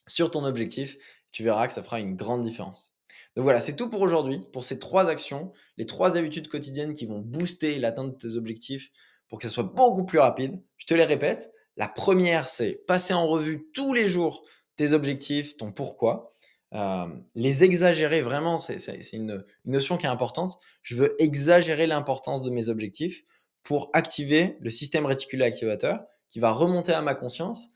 sur 0.07 0.31
ton 0.31 0.45
objectif 0.45 0.97
tu 1.33 1.43
verras 1.43 1.67
que 1.67 1.73
ça 1.73 1.83
fera 1.83 1.99
une 1.99 2.15
grande 2.15 2.43
différence. 2.43 2.92
Donc 3.37 3.45
voilà, 3.45 3.61
c'est 3.61 3.77
tout 3.77 3.89
pour 3.89 4.01
aujourd'hui, 4.01 4.41
pour 4.53 4.65
ces 4.65 4.79
trois 4.79 5.09
actions, 5.09 5.53
les 5.77 5.87
trois 5.87 6.17
habitudes 6.17 6.49
quotidiennes 6.49 6.95
qui 6.95 7.07
vont 7.07 7.21
booster 7.21 7.79
l'atteinte 7.79 8.13
de 8.13 8.29
tes 8.29 8.37
objectifs 8.37 8.91
pour 9.29 9.39
que 9.39 9.49
ça 9.49 9.55
soit 9.55 9.65
beaucoup 9.65 10.05
plus 10.05 10.19
rapide. 10.19 10.63
Je 10.77 10.87
te 10.87 10.95
les 10.95 11.05
répète. 11.05 11.51
La 11.77 11.89
première, 11.89 12.49
c'est 12.49 12.83
passer 12.87 13.15
en 13.15 13.27
revue 13.27 13.69
tous 13.73 13.95
les 13.95 14.09
jours 14.09 14.45
tes 14.77 14.93
objectifs, 14.93 15.57
ton 15.57 15.73
pourquoi. 15.73 16.33
Euh, 16.75 17.07
les 17.35 17.65
exagérer, 17.65 18.23
vraiment, 18.23 18.59
c'est 18.59 18.77
une, 19.13 19.45
une, 19.65 19.73
notion 19.73 19.97
qui 19.97 20.07
est 20.07 20.11
importante. 20.11 20.59
Je 20.83 20.97
veux 20.97 21.15
exagérer 21.23 21.87
l'importance 21.87 22.43
de 22.43 22.51
mes 22.51 22.69
objectifs 22.69 23.25
pour 23.63 23.91
activer 23.93 24.57
le 24.61 24.71
système 24.71 25.07
réticulé 25.07 25.45
activateur 25.45 26.03
qui 26.31 26.41
va 26.41 26.51
remonter 26.51 26.93
à 26.93 27.03
ma 27.03 27.15
conscience 27.15 27.69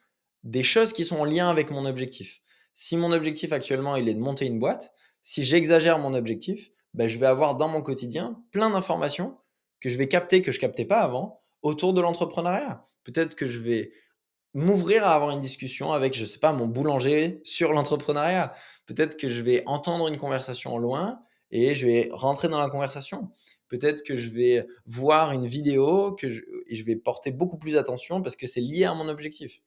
des 0.45 0.63
choses 0.63 0.93
qui 0.93 1.05
sont 1.05 1.17
en 1.17 1.25
lien 1.25 1.51
avec 1.51 1.71
mon 1.71 1.85
objectif. 1.85 2.41
Si 2.73 2.97
mon 2.97 3.13
objectif 3.13 3.53
actuellement, 3.53 3.97
il 3.97 4.09
est 4.09 4.15
de 4.15 4.21
monter 4.21 4.47
une 4.47 4.59
boîte, 4.59 4.93
si 5.23 5.43
j'exagère 5.43 5.99
mon 5.99 6.15
objectif, 6.15 6.71
ben, 6.95 7.09
je 7.09 7.19
vais 7.19 7.27
avoir 7.27 7.57
dans 7.57 7.69
mon 7.69 7.83
quotidien 7.83 8.43
plein 8.51 8.71
d'informations 8.71 9.37
que 9.81 9.89
je 9.89 9.99
vais 9.99 10.09
capter, 10.09 10.43
que 10.43 10.53
je 10.53 10.59
ne 10.59 10.61
captais 10.61 10.85
pas 10.85 11.01
avant, 11.01 11.43
autour 11.63 11.93
de 11.93 12.01
l'entrepreneuriat. 12.01 12.87
Peut-être 13.05 13.35
que 13.35 13.47
je 13.47 13.61
vais 13.61 13.93
m'ouvrir 14.55 15.07
à 15.07 15.15
avoir 15.15 15.31
une 15.31 15.41
discussion 15.41 15.93
avec, 15.93 16.15
je 16.15 16.23
ne 16.23 16.27
sais 16.27 16.39
pas, 16.39 16.53
mon 16.53 16.67
boulanger 16.67 17.41
sur 17.45 17.73
l'entrepreneuriat. 17.73 18.55
Peut-être 18.87 19.17
que 19.17 19.29
je 19.29 19.43
vais 19.43 19.63
entendre 19.67 20.09
une 20.09 20.17
conversation 20.17 20.75
au 20.75 20.79
loin 20.79 21.21
et 21.51 21.75
je 21.75 21.87
vais 21.87 22.09
rentrer 22.13 22.49
dans 22.49 22.59
la 22.59 22.71
conversation. 22.71 23.31
Peut-être 23.69 24.03
que 24.03 24.17
je 24.17 24.31
vais 24.31 24.67
voir 24.87 25.33
une 25.33 25.47
vidéo 25.47 26.13
que 26.13 26.27
et 26.67 26.77
je 26.77 26.85
vais 26.85 26.97
porter 26.97 27.33
beaucoup 27.33 27.59
plus 27.59 27.77
attention 27.77 28.23
parce 28.23 28.37
que 28.37 28.47
c'est 28.47 28.61
lié 28.61 28.85
à 28.85 28.95
mon 28.95 29.09
objectif. 29.09 29.61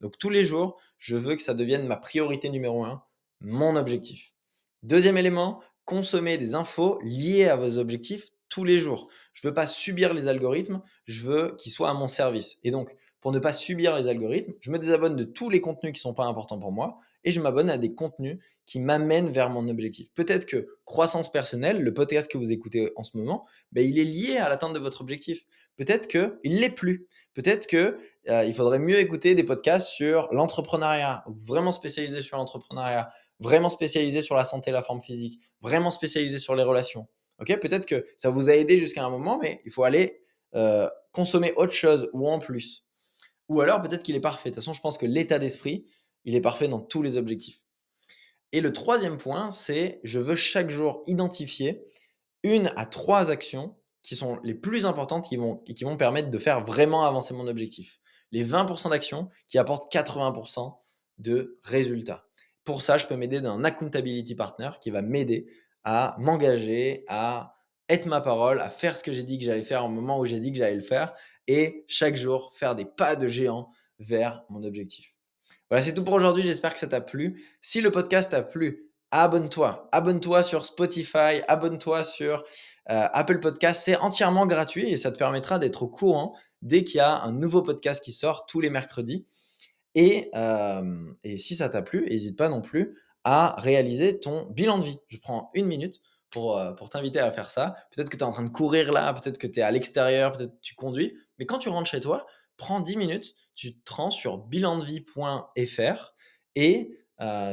Donc 0.00 0.18
tous 0.18 0.30
les 0.30 0.44
jours, 0.44 0.78
je 0.98 1.16
veux 1.16 1.36
que 1.36 1.42
ça 1.42 1.54
devienne 1.54 1.86
ma 1.86 1.96
priorité 1.96 2.48
numéro 2.50 2.84
un, 2.84 3.02
mon 3.40 3.76
objectif. 3.76 4.35
Deuxième 4.82 5.16
élément, 5.16 5.60
consommer 5.84 6.38
des 6.38 6.54
infos 6.54 6.98
liées 7.02 7.48
à 7.48 7.56
vos 7.56 7.78
objectifs 7.78 8.30
tous 8.48 8.64
les 8.64 8.78
jours. 8.78 9.08
Je 9.32 9.40
ne 9.44 9.50
veux 9.50 9.54
pas 9.54 9.66
subir 9.66 10.14
les 10.14 10.28
algorithmes, 10.28 10.82
je 11.04 11.24
veux 11.24 11.54
qu'ils 11.58 11.72
soient 11.72 11.90
à 11.90 11.94
mon 11.94 12.08
service. 12.08 12.56
Et 12.64 12.70
donc, 12.70 12.94
pour 13.20 13.32
ne 13.32 13.38
pas 13.38 13.52
subir 13.52 13.96
les 13.96 14.08
algorithmes, 14.08 14.52
je 14.60 14.70
me 14.70 14.78
désabonne 14.78 15.16
de 15.16 15.24
tous 15.24 15.50
les 15.50 15.60
contenus 15.60 15.92
qui 15.92 15.98
ne 15.98 16.10
sont 16.10 16.14
pas 16.14 16.26
importants 16.26 16.58
pour 16.58 16.72
moi 16.72 16.98
et 17.24 17.32
je 17.32 17.40
m'abonne 17.40 17.68
à 17.70 17.76
des 17.76 17.92
contenus 17.92 18.38
qui 18.64 18.80
m'amènent 18.80 19.30
vers 19.30 19.50
mon 19.50 19.68
objectif. 19.68 20.08
Peut-être 20.14 20.46
que 20.46 20.68
croissance 20.84 21.30
personnelle, 21.30 21.82
le 21.82 21.92
podcast 21.92 22.30
que 22.30 22.38
vous 22.38 22.52
écoutez 22.52 22.92
en 22.96 23.02
ce 23.02 23.16
moment, 23.16 23.44
ben, 23.72 23.84
il 23.84 23.98
est 23.98 24.04
lié 24.04 24.36
à 24.36 24.48
l'atteinte 24.48 24.74
de 24.74 24.78
votre 24.78 25.00
objectif. 25.00 25.44
Peut-être 25.76 26.08
qu'il 26.08 26.54
ne 26.54 26.60
l'est 26.60 26.70
plus. 26.70 27.06
Peut-être 27.34 27.66
qu'il 27.66 27.96
euh, 28.28 28.52
faudrait 28.52 28.78
mieux 28.78 28.98
écouter 28.98 29.34
des 29.34 29.44
podcasts 29.44 29.88
sur 29.88 30.28
l'entrepreneuriat, 30.32 31.24
vraiment 31.26 31.72
spécialisés 31.72 32.22
sur 32.22 32.36
l'entrepreneuriat, 32.36 33.10
vraiment 33.40 33.70
spécialisés 33.70 34.22
sur 34.22 34.34
la 34.34 34.44
santé 34.44 34.70
la 34.70 34.82
forme 34.82 35.00
physique, 35.00 35.40
vraiment 35.60 35.90
spécialisés 35.90 36.38
sur 36.38 36.54
les 36.54 36.62
relations. 36.62 37.06
Ok, 37.38 37.58
Peut-être 37.60 37.86
que 37.86 38.06
ça 38.16 38.30
vous 38.30 38.48
a 38.48 38.54
aidé 38.54 38.78
jusqu'à 38.78 39.04
un 39.04 39.10
moment, 39.10 39.38
mais 39.38 39.60
il 39.64 39.70
faut 39.70 39.84
aller 39.84 40.22
euh, 40.54 40.88
consommer 41.12 41.52
autre 41.56 41.74
chose 41.74 42.08
ou 42.12 42.28
en 42.28 42.38
plus. 42.38 42.86
Ou 43.48 43.60
alors 43.60 43.82
peut-être 43.82 44.02
qu'il 44.02 44.16
est 44.16 44.20
parfait. 44.20 44.50
De 44.50 44.54
toute 44.54 44.62
façon, 44.62 44.72
je 44.72 44.80
pense 44.80 44.96
que 44.98 45.06
l'état 45.06 45.38
d'esprit, 45.38 45.86
il 46.24 46.34
est 46.34 46.40
parfait 46.40 46.68
dans 46.68 46.80
tous 46.80 47.02
les 47.02 47.16
objectifs. 47.16 47.62
Et 48.52 48.60
le 48.60 48.72
troisième 48.72 49.18
point, 49.18 49.50
c'est 49.50 50.00
je 50.02 50.18
veux 50.18 50.34
chaque 50.34 50.70
jour 50.70 51.02
identifier 51.06 51.84
une 52.42 52.72
à 52.76 52.86
trois 52.86 53.30
actions 53.30 53.76
qui 54.02 54.16
sont 54.16 54.38
les 54.44 54.54
plus 54.54 54.86
importantes 54.86 55.28
qui 55.28 55.36
vont, 55.36 55.56
qui 55.56 55.84
vont 55.84 55.96
permettre 55.96 56.30
de 56.30 56.38
faire 56.38 56.64
vraiment 56.64 57.04
avancer 57.04 57.34
mon 57.34 57.48
objectif. 57.48 58.00
Les 58.32 58.44
20% 58.44 58.90
d'actions 58.90 59.28
qui 59.48 59.58
apportent 59.58 59.92
80% 59.92 60.76
de 61.18 61.58
résultats. 61.64 62.25
Pour 62.66 62.82
ça, 62.82 62.98
je 62.98 63.06
peux 63.06 63.16
m'aider 63.16 63.40
d'un 63.40 63.64
accountability 63.64 64.34
partner 64.34 64.70
qui 64.80 64.90
va 64.90 65.00
m'aider 65.00 65.46
à 65.84 66.16
m'engager, 66.18 67.04
à 67.08 67.56
être 67.88 68.06
ma 68.06 68.20
parole, 68.20 68.60
à 68.60 68.68
faire 68.68 68.96
ce 68.96 69.04
que 69.04 69.12
j'ai 69.12 69.22
dit 69.22 69.38
que 69.38 69.44
j'allais 69.44 69.62
faire 69.62 69.84
au 69.84 69.88
moment 69.88 70.18
où 70.18 70.26
j'ai 70.26 70.40
dit 70.40 70.52
que 70.52 70.58
j'allais 70.58 70.74
le 70.74 70.82
faire 70.82 71.14
et 71.46 71.84
chaque 71.86 72.16
jour 72.16 72.52
faire 72.56 72.74
des 72.74 72.84
pas 72.84 73.14
de 73.14 73.28
géant 73.28 73.70
vers 74.00 74.44
mon 74.48 74.64
objectif. 74.64 75.14
Voilà, 75.70 75.82
c'est 75.82 75.94
tout 75.94 76.02
pour 76.02 76.14
aujourd'hui. 76.14 76.42
J'espère 76.42 76.72
que 76.72 76.80
ça 76.80 76.88
t'a 76.88 77.00
plu. 77.00 77.44
Si 77.60 77.80
le 77.80 77.92
podcast 77.92 78.32
t'a 78.32 78.42
plu, 78.42 78.90
abonne-toi. 79.12 79.88
Abonne-toi 79.92 80.42
sur 80.42 80.66
Spotify, 80.66 81.42
abonne-toi 81.46 82.02
sur 82.02 82.44
euh, 82.90 83.08
Apple 83.12 83.38
Podcast. 83.38 83.82
C'est 83.84 83.96
entièrement 83.96 84.46
gratuit 84.46 84.90
et 84.90 84.96
ça 84.96 85.12
te 85.12 85.18
permettra 85.18 85.60
d'être 85.60 85.82
au 85.82 85.88
courant 85.88 86.36
dès 86.62 86.82
qu'il 86.82 86.96
y 86.96 87.00
a 87.00 87.22
un 87.22 87.32
nouveau 87.32 87.62
podcast 87.62 88.02
qui 88.02 88.12
sort 88.12 88.46
tous 88.46 88.60
les 88.60 88.70
mercredis. 88.70 89.24
Et, 89.96 90.30
si 91.36 91.56
ça 91.56 91.68
t'a 91.68 91.82
plu, 91.82 92.06
n'hésite 92.08 92.38
pas 92.38 92.48
non 92.48 92.62
plus 92.62 92.96
à 93.24 93.56
réaliser 93.58 94.20
ton 94.20 94.46
bilan 94.46 94.78
de 94.78 94.84
vie. 94.84 94.98
Je 95.08 95.18
prends 95.18 95.50
une 95.54 95.66
minute 95.66 96.00
pour, 96.30 96.62
pour 96.76 96.90
t'inviter 96.90 97.18
à 97.18 97.32
faire 97.32 97.50
ça. 97.50 97.74
Peut-être 97.90 98.10
que 98.10 98.16
tu 98.16 98.22
es 98.22 98.26
en 98.26 98.30
train 98.30 98.44
de 98.44 98.50
courir 98.50 98.92
là, 98.92 99.12
peut-être 99.14 99.38
que 99.38 99.48
tu 99.48 99.58
es 99.58 99.62
à 99.62 99.70
l'extérieur, 99.72 100.32
peut-être 100.32 100.52
que 100.52 100.60
tu 100.60 100.74
conduis. 100.76 101.16
Mais 101.38 101.46
quand 101.46 101.58
tu 101.58 101.68
rentres 101.68 101.90
chez 101.90 101.98
toi, 101.98 102.26
prends 102.56 102.80
10 102.80 102.96
minutes, 102.96 103.34
tu 103.54 103.78
te 103.78 103.92
rends 103.92 104.10
sur 104.10 104.38
bilandevie.fr 104.38 106.14
et 106.54 106.90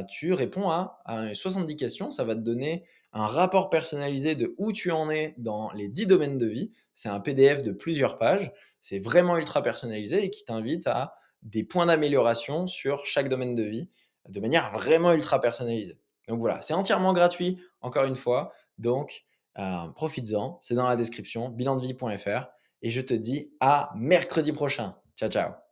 tu 0.08 0.32
réponds 0.32 0.68
à, 0.70 1.00
70 1.32 1.76
questions. 1.76 2.10
Ça 2.10 2.24
va 2.24 2.34
te 2.34 2.40
donner 2.40 2.84
un 3.12 3.26
rapport 3.26 3.70
personnalisé 3.70 4.34
de 4.34 4.54
où 4.58 4.72
tu 4.72 4.90
en 4.90 5.10
es 5.10 5.34
dans 5.38 5.72
les 5.72 5.88
10 5.88 6.06
domaines 6.06 6.38
de 6.38 6.46
vie. 6.46 6.72
C'est 6.94 7.08
un 7.08 7.20
PDF 7.20 7.62
de 7.62 7.72
plusieurs 7.72 8.18
pages. 8.18 8.52
C'est 8.80 8.98
vraiment 8.98 9.36
ultra 9.38 9.62
personnalisé 9.62 10.24
et 10.24 10.30
qui 10.30 10.44
t'invite 10.44 10.86
à 10.86 11.14
des 11.44 11.64
points 11.64 11.86
d'amélioration 11.86 12.66
sur 12.66 13.06
chaque 13.06 13.28
domaine 13.28 13.54
de 13.54 13.62
vie 13.62 13.88
de 14.28 14.40
manière 14.40 14.72
vraiment 14.72 15.12
ultra 15.12 15.40
personnalisée. 15.40 15.98
Donc 16.28 16.38
voilà, 16.38 16.62
c'est 16.62 16.74
entièrement 16.74 17.12
gratuit, 17.12 17.60
encore 17.80 18.04
une 18.04 18.16
fois. 18.16 18.52
Donc, 18.78 19.24
euh, 19.58 19.88
profites-en. 19.94 20.58
C'est 20.62 20.74
dans 20.74 20.88
la 20.88 20.96
description, 20.96 21.50
bilandevie.fr. 21.50 22.46
Et 22.82 22.90
je 22.90 23.00
te 23.00 23.14
dis 23.14 23.52
à 23.60 23.92
mercredi 23.96 24.52
prochain. 24.52 24.96
Ciao, 25.16 25.30
ciao. 25.30 25.63